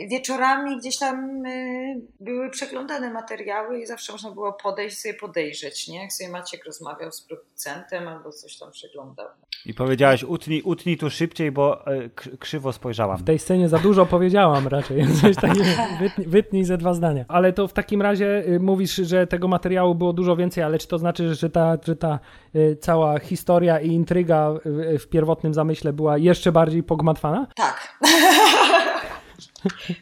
[0.09, 6.01] wieczorami gdzieś tam e, były przeglądane materiały i zawsze można było podejść, sobie podejrzeć, nie?
[6.01, 9.27] Jak sobie Maciek rozmawiał z producentem albo coś tam przeglądał.
[9.65, 13.17] I powiedziałaś, utnij, utnij tu szybciej, bo e, krzywo spojrzałam.
[13.17, 15.65] W tej scenie za dużo powiedziałam raczej, coś takiego,
[16.01, 17.25] wytnij, wytnij ze dwa zdania.
[17.27, 20.87] Ale to w takim razie y, mówisz, że tego materiału było dużo więcej, ale czy
[20.87, 22.19] to znaczy, że ta, że ta
[22.55, 24.53] y, cała historia i intryga
[24.99, 27.47] w pierwotnym zamyśle była jeszcze bardziej pogmatwana?
[27.55, 27.97] Tak.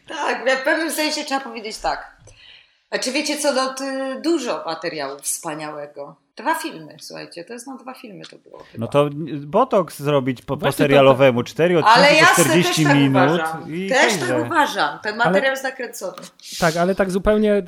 [0.07, 2.15] tak, w pewnym sensie trzeba powiedzieć tak.
[3.01, 3.75] Czy wiecie co, no,
[4.21, 6.15] dużo materiału wspaniałego.
[6.37, 8.57] Dwa filmy, słuchajcie, to jest na dwa filmy to było.
[8.71, 8.81] Chyba.
[8.85, 9.09] No to
[9.45, 13.11] botoks zrobić po, po serialowemu, cztery odcinki Ale jasne, 40 też tak minut.
[13.33, 13.75] uważam.
[13.75, 14.99] I Też tak uważam.
[15.03, 16.13] Ten materiał jest nakręcony.
[16.59, 17.63] Tak, ale tak zupełnie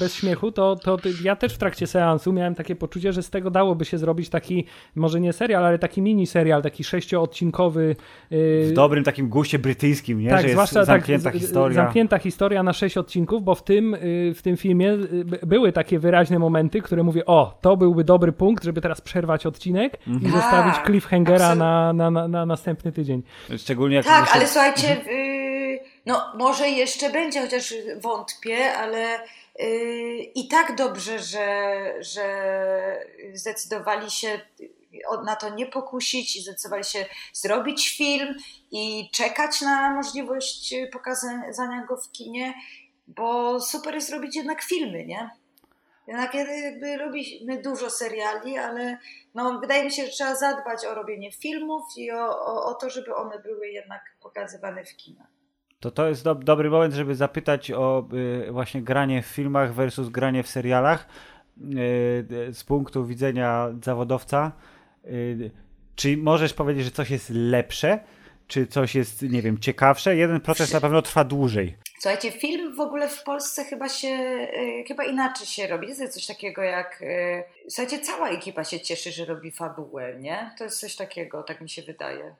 [0.00, 3.50] bez śmiechu, to, to ja też w trakcie seansu miałem takie poczucie, że z tego
[3.50, 7.96] dałoby się zrobić taki, może nie serial, ale taki mini serial, taki sześcioodcinkowy.
[8.32, 10.30] y, W dobrym takim guście brytyjskim, nie?
[10.30, 11.74] tak, że jest zwłaszcza zamknięta tak, historia.
[11.76, 15.72] Zamknięta historia na sześć odcinków, bo w tym, y, w tym filmie y, by- były
[15.72, 20.10] takie wyraźne momenty, które mówię, o, to byłby dobry punkt, żeby teraz przerwać odcinek i
[20.10, 20.32] Mhm.
[20.32, 23.22] zostawić Tak, cliffhangera na, na, na, na następny tydzień.
[23.58, 29.18] Szczególnie jak Tak, ale słuchajcie, y, no może jeszcze będzie, chociaż wątpię, ale
[29.60, 31.46] y, i tak dobrze, że,
[32.00, 32.26] że
[33.34, 34.40] zdecydowali się
[35.08, 38.34] o- na to nie pokusić i zdecydowali się zrobić film
[38.70, 42.54] i czekać na możliwość pokazania go w kinie,
[43.06, 45.30] bo super jest robić jednak filmy, nie?
[46.06, 48.98] Jednak jakby robimy dużo seriali, ale
[49.34, 52.90] no, wydaje mi się, że trzeba zadbać o robienie filmów i o, o, o to,
[52.90, 55.26] żeby one były jednak pokazywane w kinach.
[55.80, 58.08] To to jest do, dobry moment, żeby zapytać o
[58.48, 61.08] y, właśnie granie w filmach versus granie w serialach
[61.58, 64.52] y, z punktu widzenia zawodowca.
[65.04, 65.50] Y,
[65.94, 67.98] czy możesz powiedzieć, że coś jest lepsze?
[68.46, 70.16] Czy coś jest, nie wiem, ciekawsze?
[70.16, 71.76] Jeden proces na pewno trwa dłużej.
[71.98, 75.88] Słuchajcie, film w ogóle w Polsce chyba się, y, chyba inaczej się robi.
[75.88, 80.50] Jest coś takiego jak, y, słuchajcie, cała ekipa się cieszy, że robi fabułę, nie?
[80.58, 82.34] To jest coś takiego, tak mi się wydaje.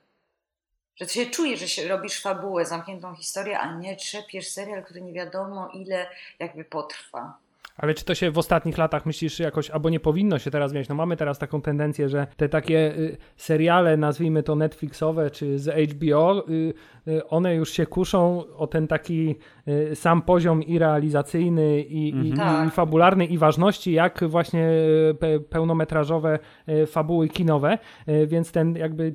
[0.97, 5.13] Że się czuje, że się robisz fabułę, zamkniętą historię, a nie trzepiesz serial, który nie
[5.13, 7.39] wiadomo ile jakby potrwa.
[7.77, 10.89] Ale czy to się w ostatnich latach myślisz jakoś, albo nie powinno się teraz mieć?
[10.89, 15.93] No mamy teraz taką tendencję, że te takie y, seriale, nazwijmy to Netflixowe czy z
[15.93, 16.75] HBO, y,
[17.09, 19.37] y, one już się kuszą o ten taki
[19.69, 22.69] y, sam poziom i realizacyjny, i, i, Tak.
[22.69, 24.69] i fabularny, i ważności, jak właśnie
[25.11, 29.15] y, pe, pełnometrażowe y, fabuły kinowe, y, więc ten jakby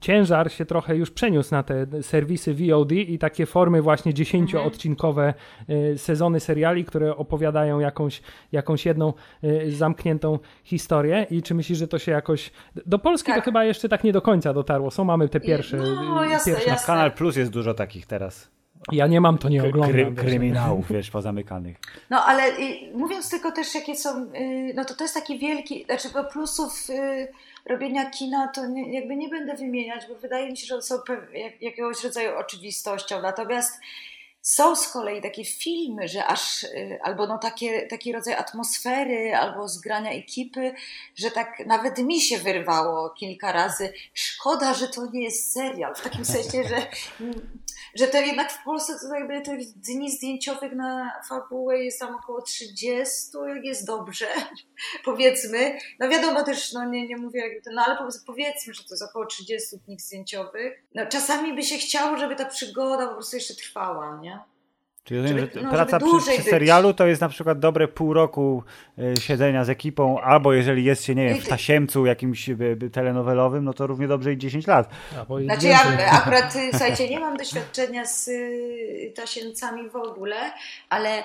[0.00, 5.34] ciężar się trochę już przeniósł na te serwisy VOD i takie formy właśnie dziesięcioodcinkowe
[5.70, 8.22] y, sezony seriali, które opowiadają jakąś,
[8.52, 9.12] jakąś jedną
[9.44, 12.50] y, zamkniętą historię i czy myślisz, że to się jakoś...
[12.86, 13.44] Do Polski to Tak.
[13.44, 15.76] chyba jeszcze tak nie do końca dotarło, są mamy te pierwsze...
[15.76, 16.70] No, y, jasne, pierwsze.
[16.70, 16.86] jasne.
[16.86, 18.50] Kanal Plus jest dużo takich teraz.
[18.92, 20.14] Ja nie mam, to nie Kry, oglądam.
[20.14, 20.24] wiesz.
[20.24, 21.76] kryminałów, wiesz, pozamykanych.
[22.10, 25.84] No ale y, mówiąc tylko też, jakie są, y, no to to jest taki wielki,
[25.84, 27.28] znaczy bo plusów y,
[27.70, 30.94] robienia kina to nie, jakby nie będę wymieniać, bo wydaje mi się, że one są
[31.34, 33.22] jak, jakiegoś rodzaju oczywistością.
[33.22, 33.80] Natomiast
[34.48, 39.68] są z kolei takie filmy, że aż, y, albo no takie, taki rodzaj atmosfery, albo
[39.68, 40.74] zgrania ekipy,
[41.16, 43.92] że tak nawet mi się wyrwało kilka razy.
[44.14, 45.94] Szkoda, że to nie jest serial.
[45.94, 46.76] W takim sensie, że,
[47.98, 52.42] że to jednak w Polsce to jakby tych dni zdjęciowych na fabułę jest tam około
[52.42, 53.14] 30,
[53.54, 54.26] jak jest dobrze,
[55.04, 55.78] powiedzmy.
[56.00, 58.88] No wiadomo też, no nie, nie mówię jakby to, no ale powiedz- powiedzmy, że to
[58.94, 60.82] jest około 30 dni zdjęciowych.
[60.94, 64.40] No czasami by się chciało, żeby ta przygoda po prostu jeszcze trwała, nie?
[65.08, 68.12] Czyli rozumiem, Żeby- że no, praca przy, przy serialu to jest na przykład dobre pół
[68.12, 68.62] roku
[68.98, 72.90] y, siedzenia z ekipą, albo jeżeli jest się, nie wiem, w tasiemcu jakimś y, y,
[72.90, 74.88] telenowelowym, no to równie dobrze i 10 lat.
[75.18, 75.98] Albo Znaczy więcej.
[75.98, 80.36] ja akurat, y, słuchajcie, nie mam doświadczenia z y, tasiemcami w ogóle,
[80.88, 81.24] ale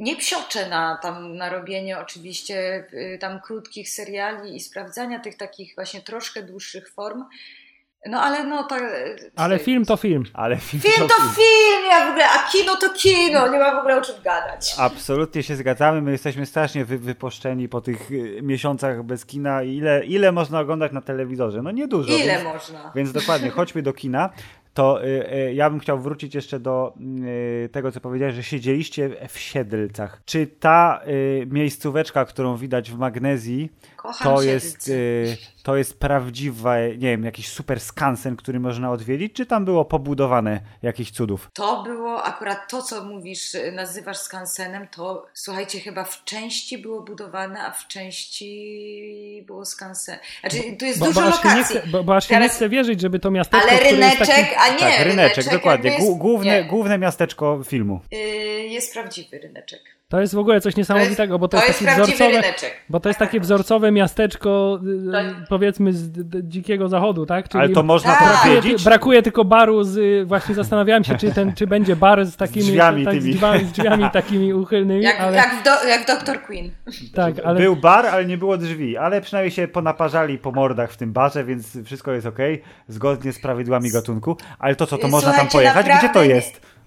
[0.00, 5.74] nie psioczę na, tam, na robienie oczywiście y, tam krótkich seriali i sprawdzania tych takich
[5.74, 7.24] właśnie troszkę dłuższych form,
[8.06, 8.76] No ale no to...
[9.36, 10.24] Ale film to film.
[10.34, 13.78] Ale film, Film to film, ja w ogóle, a kino to kino, nie ma w
[13.78, 14.74] ogóle o czym gadać.
[14.78, 16.02] Absolutnie się zgadzamy.
[16.02, 19.62] My jesteśmy strasznie wy, wypuszczeni po tych y, miesiącach bez kina.
[19.62, 21.62] Ile, ile można oglądać na telewizorze?
[21.62, 22.12] No niedużo.
[22.12, 22.92] Ile więc, można?
[22.94, 24.30] Więc dokładnie, chodźmy do kina.
[24.74, 26.94] To y, y, ja bym chciał wrócić jeszcze do
[27.64, 30.20] y, tego, co powiedziałeś, że siedzieliście w Siedlcach.
[30.24, 34.52] Czy ta y, miejscóweczka, którą widać w Magnezji, Kocham to Siedlce.
[34.52, 35.36] jest, y,
[35.68, 40.60] to jest prawdziwe, nie wiem, jakiś super skansen, który można odwiedzić, czy tam było pobudowane
[40.82, 41.50] jakichś cudów?
[41.54, 47.60] To było akurat to, co mówisz, nazywasz skansenem, to słuchajcie, chyba w części było budowane,
[47.62, 50.18] a w części było skansen.
[50.40, 51.78] Znaczy, tu jest Bo, dużo bo, się nie lokacji.
[51.80, 54.18] chce, bo, bo aż się nie Teraz- chce wierzyć, żeby to miasteczko, Ale które jest
[54.18, 54.54] ryneczek, taki...
[54.56, 55.90] a nie, tak, ryneczek, dokładnie.
[55.90, 58.00] jakby Głó- główne, nie, główne miasteczko filmu.
[58.12, 58.16] y,
[58.68, 59.97] jest prawdziwy ryneczek.
[60.10, 62.76] To jest w ogóle coś niesamowitego, bo to, to jest jest takie wzorcowe, ryneczek.
[62.88, 65.26] bo to jest takie wzorcowe miasteczko, y, Tak.
[65.48, 66.10] powiedzmy z
[66.42, 67.48] dzikiego zachodu, tak?
[67.48, 68.42] Czyli Ale to można Tak.
[68.42, 72.26] to brakuje, brakuje tylko baru z, y, właśnie zastanawiałem się, czy, ten, czy będzie bar
[72.26, 76.06] z takimi, drzwiami tak, z, drzwiami, z drzwiami takimi uchylnymi, Jak, ale, jak, do, jak
[76.06, 76.42] Dr.
[76.42, 76.70] Queen.
[77.14, 80.96] tak, ale Był bar, ale nie było drzwi, ale przynajmniej się ponaparzali po mordach w
[80.96, 82.38] tym barze, więc wszystko jest ok,
[82.88, 84.36] zgodnie z prawidłami gatunku.
[84.58, 85.86] Ale to co, to Y, można tam pojechać?
[85.98, 86.77] Gdzie to jest?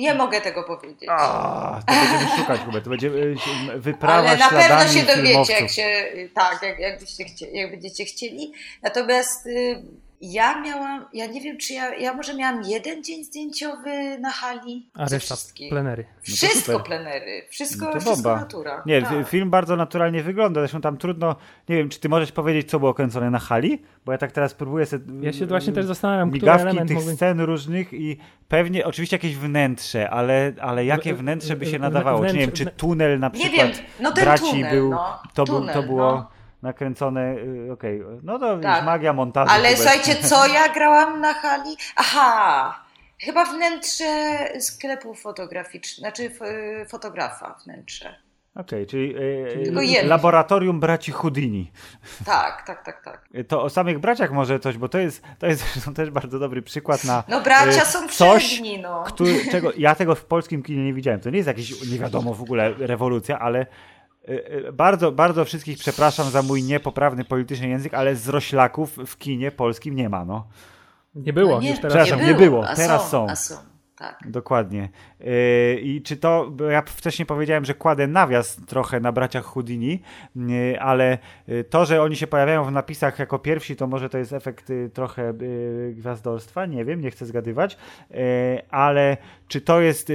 [0.00, 1.08] Nie mogę tego powiedzieć.
[1.08, 2.84] A, to będziemy szukać, Hubert.
[2.84, 3.36] To będzie y,
[3.76, 5.60] wyprawa Ale na pewno się dowiecie, filmowców.
[5.60, 8.52] jak się, tak, jak, jak, byście jak będziecie chcieli.
[8.82, 9.82] Natomiast y,
[10.20, 14.90] ja miałam, ja nie wiem, czy ja, ja może miałam jeden dzień zdjęciowy na hali.
[14.94, 15.34] a reszta
[15.70, 16.04] plenery.
[16.22, 16.82] Wszystko super.
[16.86, 18.82] plenery, wszystko, No to wszystko natura.
[18.86, 19.10] Nie, tak.
[19.10, 20.60] fi- film bardzo naturalnie wygląda.
[20.60, 21.36] Zresztą tam trudno.
[21.68, 23.82] Nie wiem, czy ty możesz powiedzieć, co było kręcone na hali?
[24.04, 25.04] Bo ja tak teraz próbuję sobie.
[25.26, 27.14] Ja się właśnie też zastanawiam, który Migawki element tych mógłby...
[27.14, 28.16] scen różnych i
[28.48, 32.26] pewnie, oczywiście jakieś wnętrze, ale, ale jakie wnętrze by się nadawało?
[32.26, 34.90] Czy nie wiem, czy tunel na Nie przykład wiem, no ten braci tunel, był.
[34.90, 36.30] no, to, był tunel, to było no.
[36.62, 37.36] Nakręcone.
[37.68, 38.84] y, Okej, no to Tak.
[38.84, 39.50] magia montażu.
[39.52, 39.78] Ale Hubert.
[39.78, 41.76] słuchajcie, co ja grałam na hali?
[41.96, 42.84] Aha!
[43.20, 44.04] Chyba wnętrze
[44.60, 48.14] sklepu fotograficznego, znaczy f- fotografa wnętrze.
[48.56, 50.08] Okej, czyli y, Tylko y, jedno.
[50.10, 51.72] laboratorium braci Houdini.
[52.24, 53.28] Tak, tak, tak, tak.
[53.48, 55.64] To o samych braciach może coś, bo to jest, to jest
[55.96, 59.04] też bardzo dobry przykład na No bracia y, są coś, no.
[59.06, 61.20] który, czego ja tego w polskim kinie nie widziałem.
[61.20, 63.66] To nie jest jakiś nie wiadomo w ogóle rewolucja, ale y, y,
[64.72, 70.08] bardzo, bardzo wszystkich przepraszam za mój niepoprawny polityczny język, ale zroślaków w kinie polskim nie
[70.08, 70.48] ma, no.
[71.14, 73.26] Nie było, No nie, już teraz Przepraszam, nie było, teraz są.
[73.28, 73.54] A są,
[73.96, 74.18] tak.
[74.26, 74.88] Dokładnie.
[75.20, 80.02] Yy, I czy to, ja wcześniej powiedziałem, że kładę nawias trochę na braciach Houdini,
[80.36, 84.18] yy, ale yy, to, że oni się pojawiają w napisach jako pierwsi, to może to
[84.18, 85.34] jest efekt trochę
[85.92, 87.78] gwiazdorstwa, nie wiem, nie chcę zgadywać,
[88.70, 89.16] ale
[89.48, 90.12] czy to jest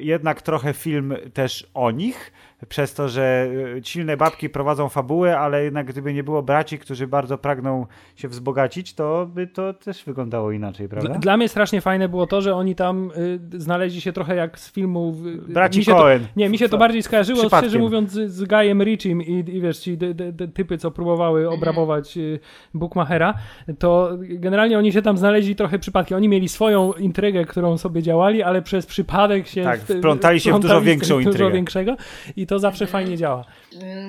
[0.00, 2.32] jednak trochę film też o nich,
[2.68, 3.48] przez to, że
[3.82, 8.94] silne babki prowadzą fabułę, ale jednak gdyby nie było braci, którzy bardzo pragną się wzbogacić,
[8.94, 11.08] to by to też wyglądało inaczej, prawda?
[11.08, 13.10] Dla, dla mnie strasznie fajne było to, że oni tam
[13.54, 15.16] y, znaleźli się trochę jak z filmu.
[15.48, 16.06] Braci mi się to.
[16.36, 19.78] Nie, mi się to bardziej skojarzyło, szczerze mówiąc, z, z Guyem Ritchiem i, i wiesz,
[19.78, 22.40] ci de, de, de, typy, co próbowały obrabować y,
[22.74, 23.34] Bookmachera,
[23.78, 26.16] to generalnie oni się tam znaleźli trochę przypadkiem.
[26.16, 30.60] Oni mieli swoją intrygę, którą sobie działali, ale przez przypadek się Tak, wplątali się w
[30.60, 31.50] dużo większą dużo intrygę.
[31.52, 31.96] większego
[32.36, 33.44] i to zawsze fajnie działa.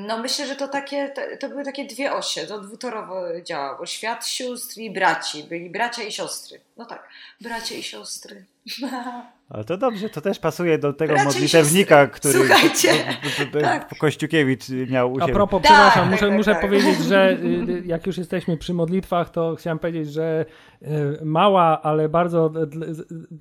[0.07, 3.85] No myślę, że to takie, to, to były takie dwie osie, to dwutorowo działało.
[3.85, 6.59] Świat sióstr i braci, byli bracia i siostry.
[6.77, 7.09] No tak,
[7.41, 8.45] bracia i siostry.
[9.53, 12.89] Ale to dobrze, to też pasuje do tego i modlitewnika, który Słuchajcie,
[13.61, 13.97] tak.
[13.97, 15.33] Kościukiewicz miał u A siebie.
[15.33, 16.61] propos, Tak, przepraszam, tak, muszę, tak, muszę tak.
[16.61, 20.45] powiedzieć, że y, y, jak już jesteśmy przy modlitwach, to chciałem powiedzieć, że
[20.81, 20.85] y,
[21.25, 22.51] mała, ale bardzo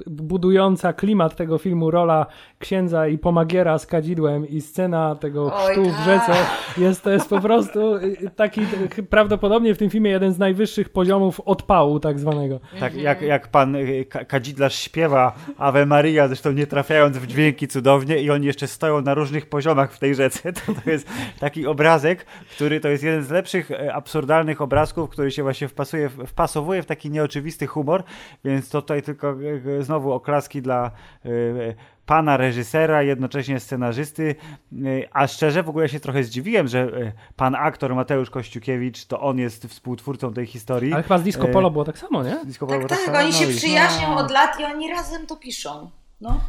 [0.07, 2.27] budująca klimat tego filmu rola
[2.59, 6.05] księdza i pomagiera z kadzidłem i scena tego Oj, chrztu w tak.
[6.05, 6.33] rzece
[6.79, 7.81] jest, to jest po prostu
[8.37, 8.61] taki
[9.11, 12.61] prawdopodobnie w tym filmie jeden z najwyższych poziomów odpału tak zwanego.
[12.81, 13.77] Tak jak, jak pan
[14.09, 19.01] Ka- kadzidlarz śpiewa Ave Maria, zresztą nie trafiając w dźwięki cudownie i oni jeszcze stoją
[19.01, 21.09] na różnych poziomach w tej rzece, to, to jest
[21.41, 26.09] taki obrazek, który to jest jeden z lepszych e, absurdalnych obrazków, który się właśnie wpasuje,
[26.09, 28.03] wpasowuje w taki nieoczywisty humor,
[28.45, 30.91] więc to tutaj tylko e, e, znowu oklaski dla
[32.07, 34.35] pana reżysera, jednocześnie scenarzysty,
[34.73, 34.77] e,
[35.13, 39.39] a szczerze w ogóle się trochę zdziwiłem, że e, pan aktor Mateusz Kościukiewicz, to on
[39.39, 40.93] jest współtwórcą tej historii.
[40.93, 42.45] Ale chyba z Disco E, Polo było tak samo, nie?
[42.45, 45.37] Disco Polo Tak, tak tak, oni się No przyjaźnią od lat i oni razem to
[45.37, 45.91] piszą.
[46.21, 46.41] No.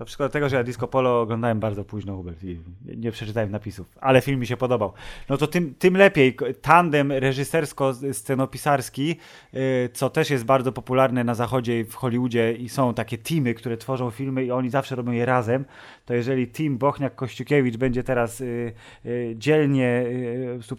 [0.00, 2.60] To wszystko dlatego, że ja Disco Polo oglądałem bardzo późno, Hubert, i
[2.96, 4.92] nie przeczytałem napisów, ale film mi się podobał.
[5.28, 6.36] No to tym, tym lepiej.
[6.62, 9.16] Tandem reżysersko-scenopisarski,
[9.54, 13.76] y, co też jest bardzo popularne na zachodzie w Hollywoodzie i są takie teamy, które
[13.76, 15.64] tworzą filmy i oni zawsze robią je razem,
[16.04, 18.72] to jeżeli team Bochniak-Kościukiewicz będzie teraz y,
[19.06, 20.04] y, dzielnie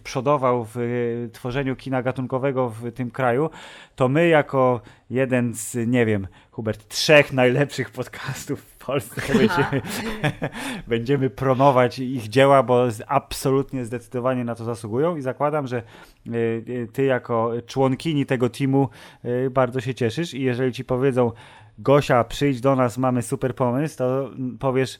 [0.04, 3.50] przodował w tworzeniu kina gatunkowego w tym kraju,
[3.96, 9.82] to my jako jeden z, nie wiem, Hubert, trzech najlepszych podcastów w Polsce będziemy,
[10.86, 15.82] będziemy promować ich dzieła, bo absolutnie zdecydowanie na to zasługują i zakładam, że
[16.26, 16.30] y,
[16.68, 18.88] y, ty jako członkini tego teamu
[19.24, 21.32] y, bardzo się cieszysz i jeżeli ci powiedzą
[21.78, 24.30] Gosia, przyjdź do nas, mamy super pomysł, to
[24.60, 24.98] powiesz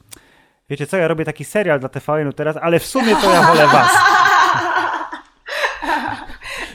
[0.71, 3.67] wiecie co, ja robię taki serial dla tvn teraz, ale w sumie to ja wolę
[3.67, 3.91] was.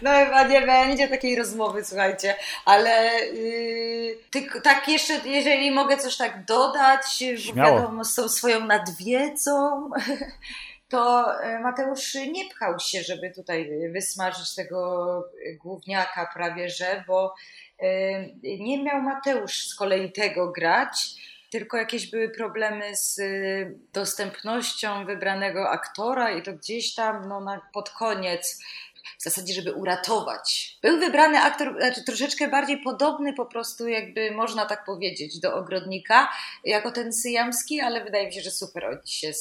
[0.07, 2.35] No chyba nie będzie takiej rozmowy, słuchajcie,
[2.65, 7.05] ale yy, ty, tak jeszcze, jeżeli mogę coś tak dodać,
[7.37, 7.75] Śmiało.
[7.75, 9.89] wiadomo, z tą swoją nadwiedzą,
[10.89, 15.23] to y, Mateusz nie pchał się, żeby tutaj wysmażyć tego
[15.59, 17.35] główniaka prawie, że, bo
[17.81, 21.15] yy, nie miał Mateusz z kolei tego grać,
[21.49, 27.61] tylko jakieś były problemy z y, dostępnością wybranego aktora i to gdzieś tam no, na,
[27.73, 28.59] pod koniec
[29.17, 30.77] w zasadzie, żeby uratować.
[30.81, 36.29] Był wybrany aktor znaczy, troszeczkę bardziej podobny po prostu, jakby można tak powiedzieć, do ogrodnika,
[36.63, 39.33] jako ten syjamski, ale wydaje mi się, że super oni się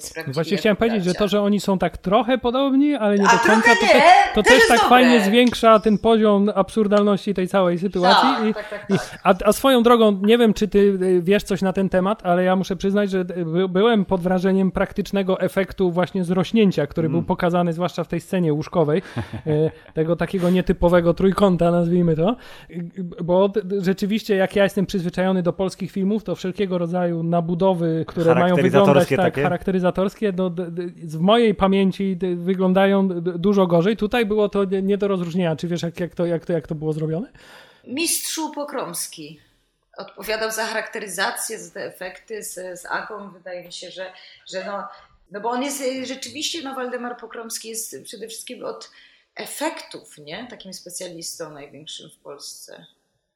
[0.00, 0.24] sprawdzili.
[0.26, 3.32] No właśnie chciałem powiedzieć, że to, że oni są tak trochę podobni, ale nie A
[3.32, 4.02] do końca, to, nie, te,
[4.34, 4.88] to też, też tak dobre.
[4.88, 8.28] fajnie zwiększa ten poziom absurdalności tej całej sytuacji.
[8.28, 9.20] Tak, I, tak, tak, i, tak.
[9.22, 12.44] a, a swoją drogą, nie wiem, czy ty y, wiesz coś na ten temat, ale
[12.44, 17.20] ja muszę przyznać, że y, by, byłem pod wrażeniem praktycznego efektu właśnie zrośnięcia, który Mm.
[17.20, 19.02] był pokazany zwłaszcza w tej scenie łóżkowej,
[19.94, 22.36] tego takiego nietypowego trójkąta, nazwijmy to,
[22.70, 28.34] Y, bo rzeczywiście jak ja jestem przyzwyczajony do polskich filmów, to wszelkiego rodzaju nabudowy, które
[28.34, 29.42] mają wyglądać Charakteryzatorskie tak, takie?
[29.42, 30.50] charakteryzatorskie, no,
[31.04, 33.96] w mojej pamięci wyglądają dużo gorzej.
[33.96, 35.56] Tutaj było to nie, nie do rozróżnienia.
[35.56, 37.32] Czy wiesz, jak, jak, to, jak, to, jak to było zrobione?
[37.86, 39.40] Mistrzu Pokromski
[39.96, 43.30] odpowiadał za charakteryzację, za te efekty z, z Agą.
[43.30, 44.12] Wydaje mi się, że,
[44.52, 44.88] że no,
[45.30, 48.90] no bo on jest y, rzeczywiście, no Waldemar Pokromski jest przede wszystkim od
[49.34, 50.46] efektów, nie?
[50.50, 52.86] Takim specjalistą największym w Polsce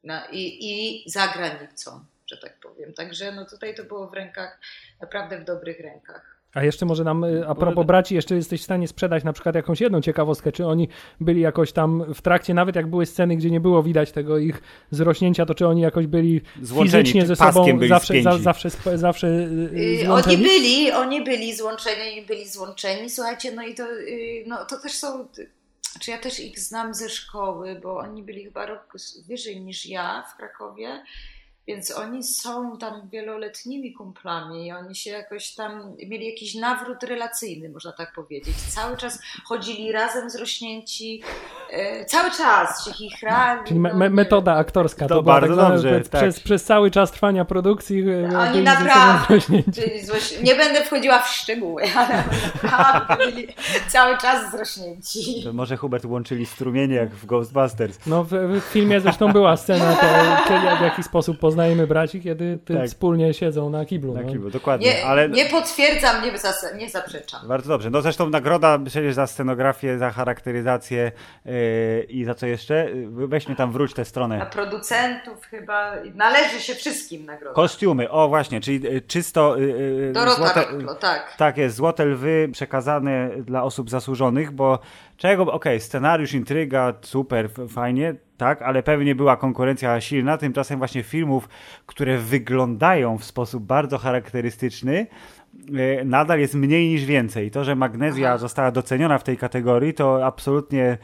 [0.03, 2.93] na, i, i za granicą, że tak powiem.
[2.93, 4.59] Także no tutaj to było w rękach,
[5.01, 6.32] naprawdę w dobrych rękach.
[6.53, 9.55] A jeszcze może nam, y, a propos braci, jeszcze jesteś w stanie sprzedać na przykład
[9.55, 10.87] jakąś jedną ciekawostkę, czy oni
[11.19, 14.61] byli jakoś tam w trakcie, nawet jak były sceny, gdzie nie było widać tego ich
[14.91, 19.27] zrośnięcia, to czy oni jakoś byli Złączeni, fizycznie ze sobą byli zawsze, za, zawsze, zawsze
[19.27, 23.09] y, y, Y, Oni byli, oni byli złączeni, byli złączeni.
[23.09, 25.27] Słuchajcie, no i to, y, no, to też są.
[26.01, 28.93] Czy ja też ich znam ze szkoły, bo oni byli chyba rok
[29.27, 31.03] wyżej niż ja w Krakowie.
[31.67, 37.69] Więc oni są tam wieloletnimi kumplami i oni się jakoś tam mieli jakiś nawrót relacyjny,
[37.69, 38.55] można tak powiedzieć.
[38.55, 41.21] Cały czas chodzili razem zrośnięci,
[41.71, 43.61] e, cały czas się chichrali.
[43.67, 45.07] Czyli me, no, me, metoda aktorska.
[45.07, 46.21] To To, bardzo tak dobrze, przez, tak.
[46.21, 49.37] przez, przez cały czas trwania produkcji y, Oni naprawdę,
[50.43, 52.23] nie będę wchodziła w szczegóły, ale
[52.63, 53.47] naprawdę byli
[53.87, 55.43] cały czas zrośnięci.
[55.43, 57.99] To może Hubert łączyli strumienie jak w Ghostbusters.
[58.07, 59.95] No w, w filmie zresztą była scena,
[60.47, 62.87] to, w jaki sposób poznajemy braci, kiedy ty Tak.
[62.87, 64.13] wspólnie siedzą na kiblu.
[64.13, 64.31] Na no.
[64.31, 64.87] kiblu, dokładnie.
[64.87, 65.29] Nie, ale...
[65.29, 67.47] nie potwierdzam, nie, zas- nie zaprzeczam.
[67.47, 67.89] Bardzo dobrze.
[67.89, 71.11] No zresztą nagroda przecież za scenografię, za charakteryzację
[71.45, 71.53] yy,
[72.09, 72.89] i za co jeszcze?
[72.91, 74.47] Yy, Weźmy tam, wróć tę Na stronę.
[74.51, 77.55] producentów chyba należy się wszystkim nagroda.
[77.55, 80.65] Kostiumy, o właśnie, czyli yy, czysto yy, yy, Dorota złote,
[80.99, 81.35] tak.
[81.37, 84.79] Tak jest, złote lwy przekazane dla osób zasłużonych, bo
[85.23, 91.49] czego, okej, scenariusz, intryga, super, fajnie, tak, ale pewnie była konkurencja silna, tymczasem właśnie filmów,
[91.85, 95.07] które wyglądają w sposób bardzo charakterystyczny,
[95.75, 97.51] e, nadal jest mniej niż więcej.
[97.51, 98.37] To, że Magnezja Aha.
[98.37, 100.97] została doceniona w tej kategorii, to absolutnie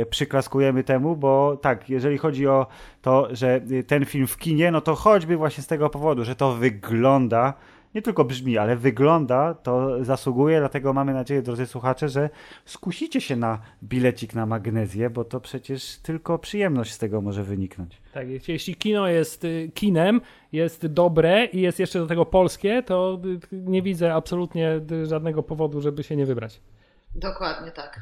[0.00, 2.66] e, przyklaskujemy temu, bo tak, jeżeli chodzi o
[3.02, 6.36] to, że e, ten film w kinie, no to choćby właśnie z tego powodu, że
[6.36, 7.54] to wygląda
[7.94, 12.30] nie tylko brzmi, ale wygląda, to zasługuje, dlatego mamy nadzieję, drodzy słuchacze, że
[12.64, 18.00] skusicie się na bilecik na magnezję, bo to przecież tylko przyjemność z tego może wyniknąć.
[18.14, 20.20] Tak, jeśli- kino jest y, kinem,
[20.52, 23.20] jest dobre i jest jeszcze do tego polskie, to
[23.52, 26.60] y, nie widzę absolutnie y, żadnego powodu, żeby się nie wybrać.
[27.14, 28.00] Dokładnie tak.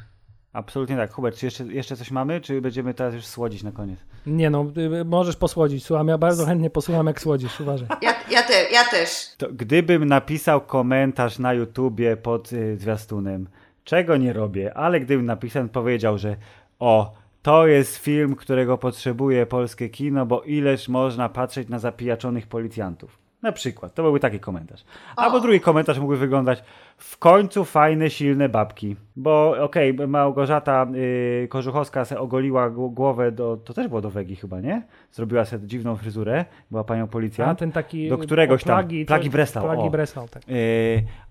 [0.57, 1.11] Absolutnie tak.
[1.11, 3.99] Hubert, czy jeszcze, jeszcze coś mamy, czy będziemy teraz już słodzić na koniec?
[4.25, 4.65] Nie no,
[5.01, 7.87] y, możesz posłodzić, słucham, ja bardzo chętnie posłucham jak słodzisz, uważaj.
[8.01, 9.09] Ja, ja, te, ja też.
[9.37, 13.47] To gdybym napisał komentarz na YouTubie pod y, zwiastunem,
[13.83, 16.35] czego nie robię, ale gdybym napisał, powiedział, że
[16.79, 23.26] o, to jest film, którego potrzebuje polskie kino, bo ileż można patrzeć na zapijaczonych policjantów.
[23.41, 24.83] Na przykład, to byłby taki komentarz.
[25.15, 26.63] Albo drugi komentarz mógłby wyglądać
[26.97, 28.95] w końcu fajne, silne babki.
[29.15, 34.35] Bo okej, okay, Małgorzata yy, Kożuchowska se ogoliła głowę do, to też było do Wegi
[34.35, 34.81] chyba, nie?
[35.11, 37.51] Zrobiła sobie dziwną fryzurę, była panią policjant.
[37.51, 39.65] A ten taki do któregoś plagi, tam, plagi Breslau.
[39.65, 40.47] Plagi Breslau, tak.
[40.47, 40.55] Yy,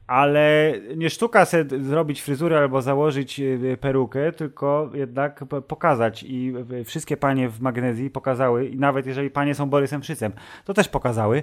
[0.07, 6.55] ale nie sztuka sobie zrobić fryzurę albo założyć y, perukę, tylko jednak pokazać i
[6.85, 10.33] wszystkie panie w Magnezji pokazały i nawet jeżeli panie są Borysem Szycem,
[10.65, 11.43] to też pokazały.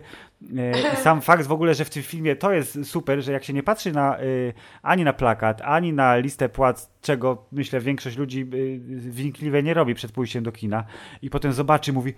[0.95, 3.53] Y, sam fakt w ogóle, że w tym filmie to jest super, że jak się
[3.53, 4.17] nie patrzy na,
[4.81, 8.45] ani na plakat, ani na listę płac, czego myślę większość ludzi
[8.87, 10.83] wnikliwie nie robi przed pójściem do kina
[11.21, 12.13] i potem zobaczy, mówi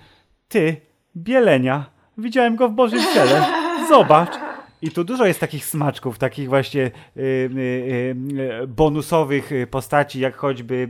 [0.47, 0.81] ty,
[1.17, 1.85] Bielenia,
[2.17, 3.45] widziałem go w Bożym Ciele,
[3.89, 4.44] zobacz.
[4.85, 8.15] I tu dużo jest takich smaczków, takich właśnie y, y,
[8.63, 10.89] y, bonusowych postaci, jak choćby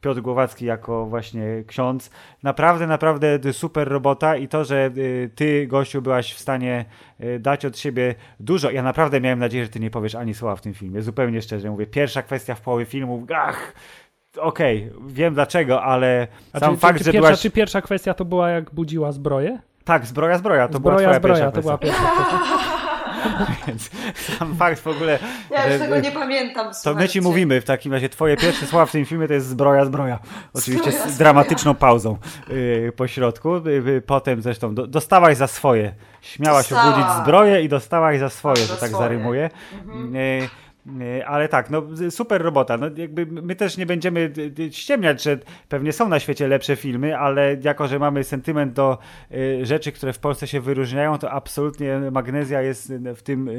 [0.00, 2.10] Piotr Głowacki jako właśnie ksiądz.
[2.42, 4.90] Naprawdę, naprawdę super robota i to, że
[5.34, 6.84] ty, gościu, byłaś w stanie
[7.40, 8.70] dać od siebie dużo.
[8.70, 11.02] Ja naprawdę miałem nadzieję, że ty nie powiesz ani słowa w tym filmie.
[11.02, 11.86] Zupełnie szczerze mówię.
[11.86, 13.74] Pierwsza kwestia w połowie filmu, ach,
[14.36, 17.40] okej, okay, wiem dlaczego, ale A sam czy, fakt, czy, że pierwsza, byłaś...
[17.40, 19.58] Czy pierwsza kwestia to była jak budziła zbroję?
[19.84, 20.68] Tak, zbroja, zbroja.
[20.68, 22.89] To zbroja, była zbroja, pierwsza to była pierwsza kwestia.
[23.66, 23.90] Więc
[24.38, 25.18] sam fakt w ogóle.
[25.50, 26.66] Ja już tego nie pamiętam.
[26.84, 28.08] To my ci mówimy w takim razie.
[28.08, 30.18] Twoje pierwsze słowa w tym filmie to jest zbroja, zbroja.
[30.54, 32.16] Oczywiście zbroja, z dramatyczną pauzą
[32.48, 33.68] yy, po środku.
[33.68, 35.94] Yy, potem zresztą do, dostałaś za swoje.
[36.20, 36.94] Śmiałaś Dostała.
[36.94, 39.02] obudzić zbroję i dostałaś za swoje, że tak swoje.
[39.02, 39.50] zarymuję.
[39.72, 40.14] Mhm.
[40.14, 40.48] Yy,
[41.26, 42.76] ale tak, no super robota.
[42.76, 44.32] No, jakby my też nie będziemy
[44.70, 48.98] ściemniać, że pewnie są na świecie lepsze filmy, ale jako, że mamy sentyment do
[49.62, 53.50] rzeczy, które w Polsce się wyróżniają, to absolutnie Magnezja jest w tym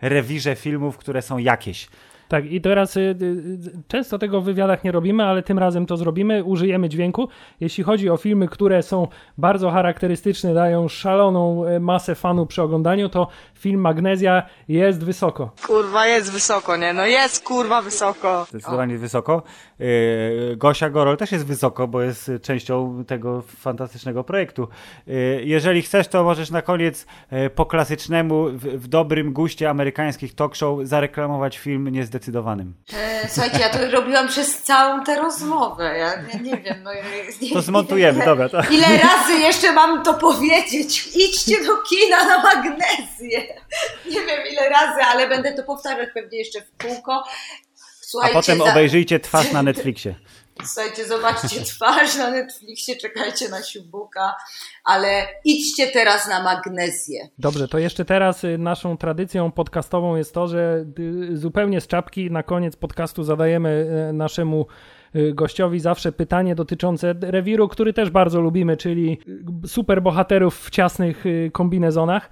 [0.00, 1.88] rewirze filmów, które są jakieś.
[2.32, 3.58] Tak, i teraz y, y,
[3.88, 6.44] często tego w wywiadach nie robimy, ale tym razem to zrobimy.
[6.44, 7.28] Użyjemy dźwięku.
[7.60, 9.08] Jeśli chodzi o filmy, które są
[9.38, 15.50] bardzo charakterystyczne, dają szaloną y, masę fanu przy oglądaniu, to film Magnezja jest wysoko.
[15.66, 16.92] Kurwa, jest wysoko, nie?
[16.92, 18.46] No jest kurwa wysoko.
[18.48, 18.98] Zdecydowanie o.
[18.98, 19.42] wysoko.
[20.56, 24.68] Gosia Gorol też jest wysoko, bo jest częścią tego fantastycznego projektu.
[25.44, 27.06] Jeżeli chcesz, to możesz na koniec
[27.54, 32.74] po klasycznemu, w, w dobrym guście amerykańskich talk show zareklamować film Niezdecydowanie zdecydowanym.
[32.94, 35.98] E, słuchajcie, ja to robiłam przez całą tę rozmowę.
[35.98, 36.82] Ja nie, nie wiem.
[36.82, 36.90] No,
[37.42, 38.48] nie, to zmontujemy, ile, dobra.
[38.48, 38.60] To.
[38.70, 41.06] Ile razy jeszcze mam to powiedzieć?
[41.16, 43.40] Idźcie do kina na magnezję.
[44.06, 47.24] Nie wiem ile razy, ale będę to powtarzać pewnie jeszcze w kółko.
[48.00, 48.64] Słuchajcie, A potem za...
[48.64, 50.14] obejrzyjcie twarz na Netflixie.
[50.64, 54.34] Słuchajcie, zobaczcie twarz na Netflixie, czekajcie na siubuka,
[54.84, 57.28] ale idźcie teraz na magnezję.
[57.38, 62.30] Dobrze, to jeszcze teraz y, naszą tradycją podcastową jest to, że y, zupełnie z czapki
[62.30, 64.66] na koniec podcastu zadajemy y, naszemu
[65.34, 69.20] gościowi zawsze pytanie dotyczące rewiru, który też bardzo lubimy, czyli
[69.66, 72.30] superbohaterów w ciasnych kombinezonach.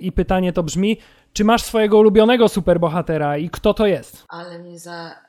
[0.00, 0.98] I pytanie to brzmi,
[1.32, 4.24] czy masz swojego ulubionego superbohatera i kto to jest?
[4.28, 5.23] Ale nie za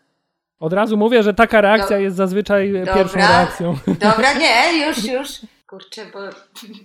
[0.59, 2.03] od razu mówię, że taka reakcja Do...
[2.03, 3.77] jest zazwyczaj dobra, pierwszą reakcją.
[3.87, 5.29] Dobra, nie, już, już.
[5.67, 6.19] Kurczę, bo,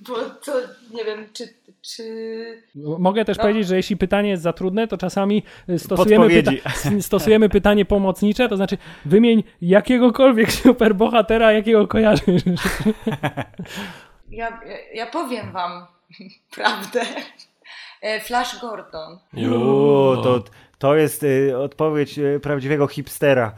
[0.09, 0.53] bo to
[0.95, 1.55] nie wiem, czy.
[1.83, 2.63] czy...
[2.99, 3.43] Mogę też no.
[3.43, 5.43] powiedzieć, że jeśli pytanie jest za trudne, to czasami
[5.79, 6.53] stosujemy, pyta
[7.01, 12.43] stosujemy pytanie pomocnicze, to znaczy wymień jakiegokolwiek superbohatera, jakiego kojarzysz.
[14.31, 14.61] Ja,
[14.95, 15.87] ja powiem wam
[16.51, 17.01] prawdę.
[18.03, 19.19] E, Flash Gordon.
[19.33, 20.45] Jo, to
[20.81, 23.55] to jest y, odpowiedź y, prawdziwego hipstera.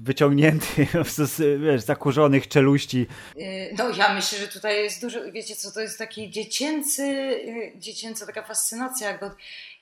[0.00, 0.86] Wyciągnięty
[1.16, 3.06] z wiesz, zakurzonych czeluści.
[3.36, 5.32] Y, no, ja myślę, że tutaj jest dużo.
[5.32, 7.30] Wiecie, co to jest taki dziecięcy,
[7.76, 9.10] dziecięca taka fascynacja.
[9.10, 9.30] Ja go,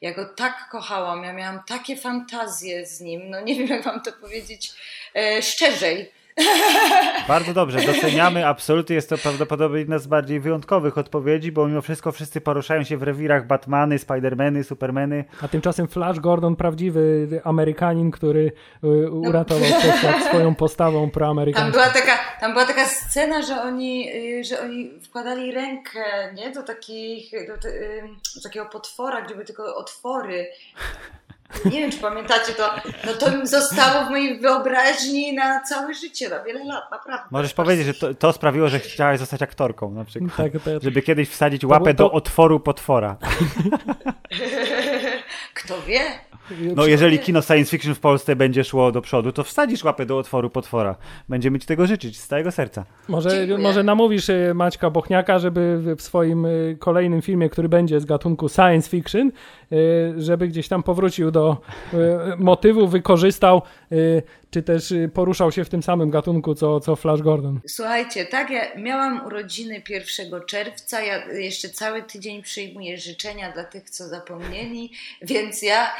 [0.01, 1.25] ja go tak kochałam.
[1.25, 3.31] Ja miałam takie fantazje z nim.
[3.31, 4.73] No, nie wiem, jak wam to powiedzieć
[5.15, 6.13] e, szczerzej
[7.29, 8.47] Bardzo dobrze, doceniamy.
[8.47, 12.97] Absolutnie jest to prawdopodobnie jedna z bardziej wyjątkowych odpowiedzi, bo mimo wszystko wszyscy poruszają się
[12.97, 15.25] w rewirach Batmany, Spidermany, Supermany.
[15.43, 18.53] A tymczasem Flash Gordon, prawdziwy Amerykanin, który
[18.85, 19.69] y, uratował
[20.03, 20.27] no.
[20.29, 21.73] swoją postawą proamerykańską.
[21.73, 24.11] Tam była taka, tam była taka scena, że oni,
[24.41, 27.69] y, że oni wkładali rękę nie, do, takich, do, do,
[28.35, 30.47] do takiego potwora, gdzie były tylko otwory
[31.65, 32.71] nie wiem, czy pamiętacie to,
[33.07, 37.29] no to mi zostało w mojej wyobraźni na całe życie, na wiele lat, naprawdę.
[37.31, 41.03] Możesz powiedzieć, że to, to sprawiło, że chciałaś zostać aktorką na przykład, tak, to, żeby
[41.03, 42.05] kiedyś wsadzić łapę to...
[42.05, 43.17] do otworu potwora.
[45.55, 46.01] Kto wie?
[46.77, 50.19] No jeżeli kino science fiction w Polsce będzie szło do przodu, to wsadzisz łapę do
[50.19, 50.97] otworu potwora.
[51.29, 52.85] Będziemy ci tego życzyć z całego serca.
[53.09, 53.59] Może, Dziękuję.
[53.59, 58.49] może namówisz y, Maćka Bochniaka, żeby w- swoim y, kolejnym filmie, który będzie z gatunku
[58.49, 59.31] science fiction,
[60.17, 61.57] żeby gdzieś tam powrócił do
[61.95, 61.97] y,
[62.39, 63.63] motywu, wykorzystał,
[63.93, 67.61] y, czy też y, poruszał się w tym samym gatunku, co, co Flash Gordon.
[67.67, 73.91] Słuchajcie, tak, ja miałam urodziny 1 czerwca, ja jeszcze cały tydzień przyjmuję życzenia dla tych,
[73.91, 74.93] co zapomnieli,
[75.23, 75.93] więc ja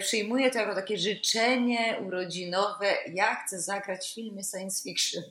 [0.00, 2.86] przyjmuję to jako takie życzenie urodzinowe.
[3.14, 5.22] Ja chcę zagrać w filmie science fiction.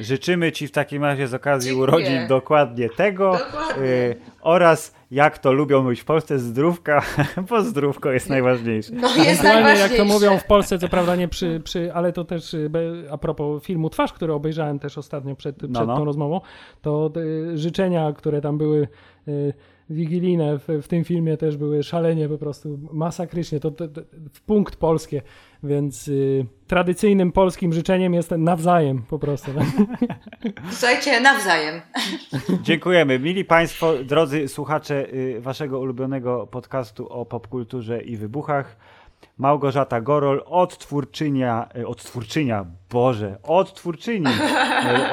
[0.00, 1.88] Życzymy Ci w takim razie z okazji Dziękuję.
[1.88, 3.84] urodzin dokładnie tego Dokładnie.
[3.84, 7.02] y, oraz jak to lubią mówić w Polsce zdrówka,
[7.50, 8.92] bo zdrówko jest najważniejsze.
[8.94, 9.96] No jest Ewentualnie, jak najważniejsze.
[9.96, 12.70] to mówią w Polsce, co prawda nie przy, przy ale to też y,
[13.10, 15.96] a propos filmu Twarz, który obejrzałem też ostatnio przed, przed No, no.
[15.96, 16.40] tą rozmową,
[16.82, 18.88] to y, życzenia, które tam były
[19.28, 19.52] y,
[19.90, 24.00] wigilijne w, w tym filmie też były szalenie po prostu masakrycznie, to, to, to
[24.32, 25.22] w punkt polskie,
[25.62, 29.50] więc y, tradycyjnym polskim życzeniem jest nawzajem po prostu.
[30.70, 31.80] Słuchajcie, nawzajem.
[32.62, 33.18] Dziękujemy.
[33.18, 38.76] Mili Państwo, drodzy słuchacze y, Waszego ulubionego podcastu o popkulturze i wybuchach.
[39.38, 44.26] Małgorzata Gorol, odtwórczynia, y, odtwórczynia, Boże, odtwórczyni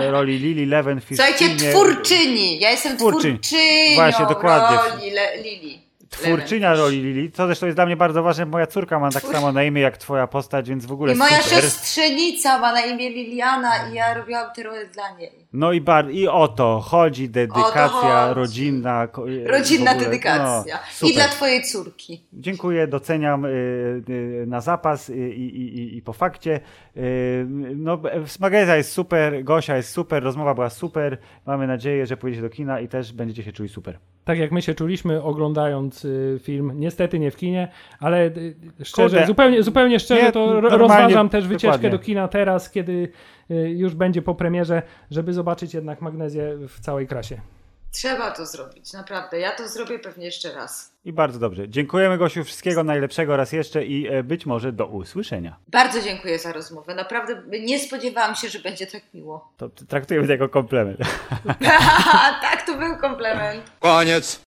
[0.02, 2.60] y, roli Lili Leven w Słuchajcie, twórczyni.
[2.60, 3.40] Ja jestem Twórczyni.
[3.40, 4.78] twórczynią Właśnie, dokładnie.
[4.78, 5.87] roli Le- Lili.
[6.10, 9.52] Twórczynia roli Lili, to zresztą jest dla mnie bardzo ważne, moja córka ma tak samo
[9.52, 11.62] na imię jak twoja postać, więc w ogóle I moja super.
[11.62, 15.47] siostrzenica ma na imię Liliana i ja robiłam tę rolę dla niej.
[15.54, 18.40] No i, bar- i o to chodzi, dedykacja chodzi.
[18.40, 19.08] rodzinna.
[19.28, 20.80] y, Rodzinna dedykacja.
[21.02, 22.22] No, I dla twojej córki.
[22.34, 23.50] Dziękuję, doceniam y,
[24.10, 26.60] y, na zapas y, i, i po fakcie.
[26.98, 27.46] Y,
[27.76, 31.18] no, Smageza jest super, Gosia jest super, rozmowa była super.
[31.46, 33.98] Mamy nadzieję, że pójdziecie do kina i też będziecie się czuli super.
[34.26, 37.68] Tak jak my się czuliśmy oglądając y, film, niestety nie w kinie,
[38.00, 39.28] ale y, szczerze, Kurde.
[39.28, 41.90] zupełnie, zupełnie szczerze Nie, to rozważam też wycieczkę dokładnie.
[41.90, 43.12] do kina teraz, kiedy y,
[43.50, 44.82] już będzie po premierze,
[45.12, 47.42] żeby zobaczyć jednak magnezję w całej krasie.
[47.92, 49.40] Trzeba to zrobić, naprawdę.
[49.40, 50.92] Ja to zrobię pewnie jeszcze raz.
[51.06, 51.70] I bardzo dobrze.
[51.70, 55.56] Dziękujemy Gosiu, wszystkiego najlepszego raz jeszcze i e, być może do usłyszenia.
[55.68, 56.96] Bardzo dziękuję za rozmowę.
[56.96, 59.52] Naprawdę nie spodziewałam się, że będzie tak miło.
[59.58, 60.98] To traktujemy to jako komplement.
[62.42, 63.64] tak, to był komplement.
[63.80, 64.42] Koniec.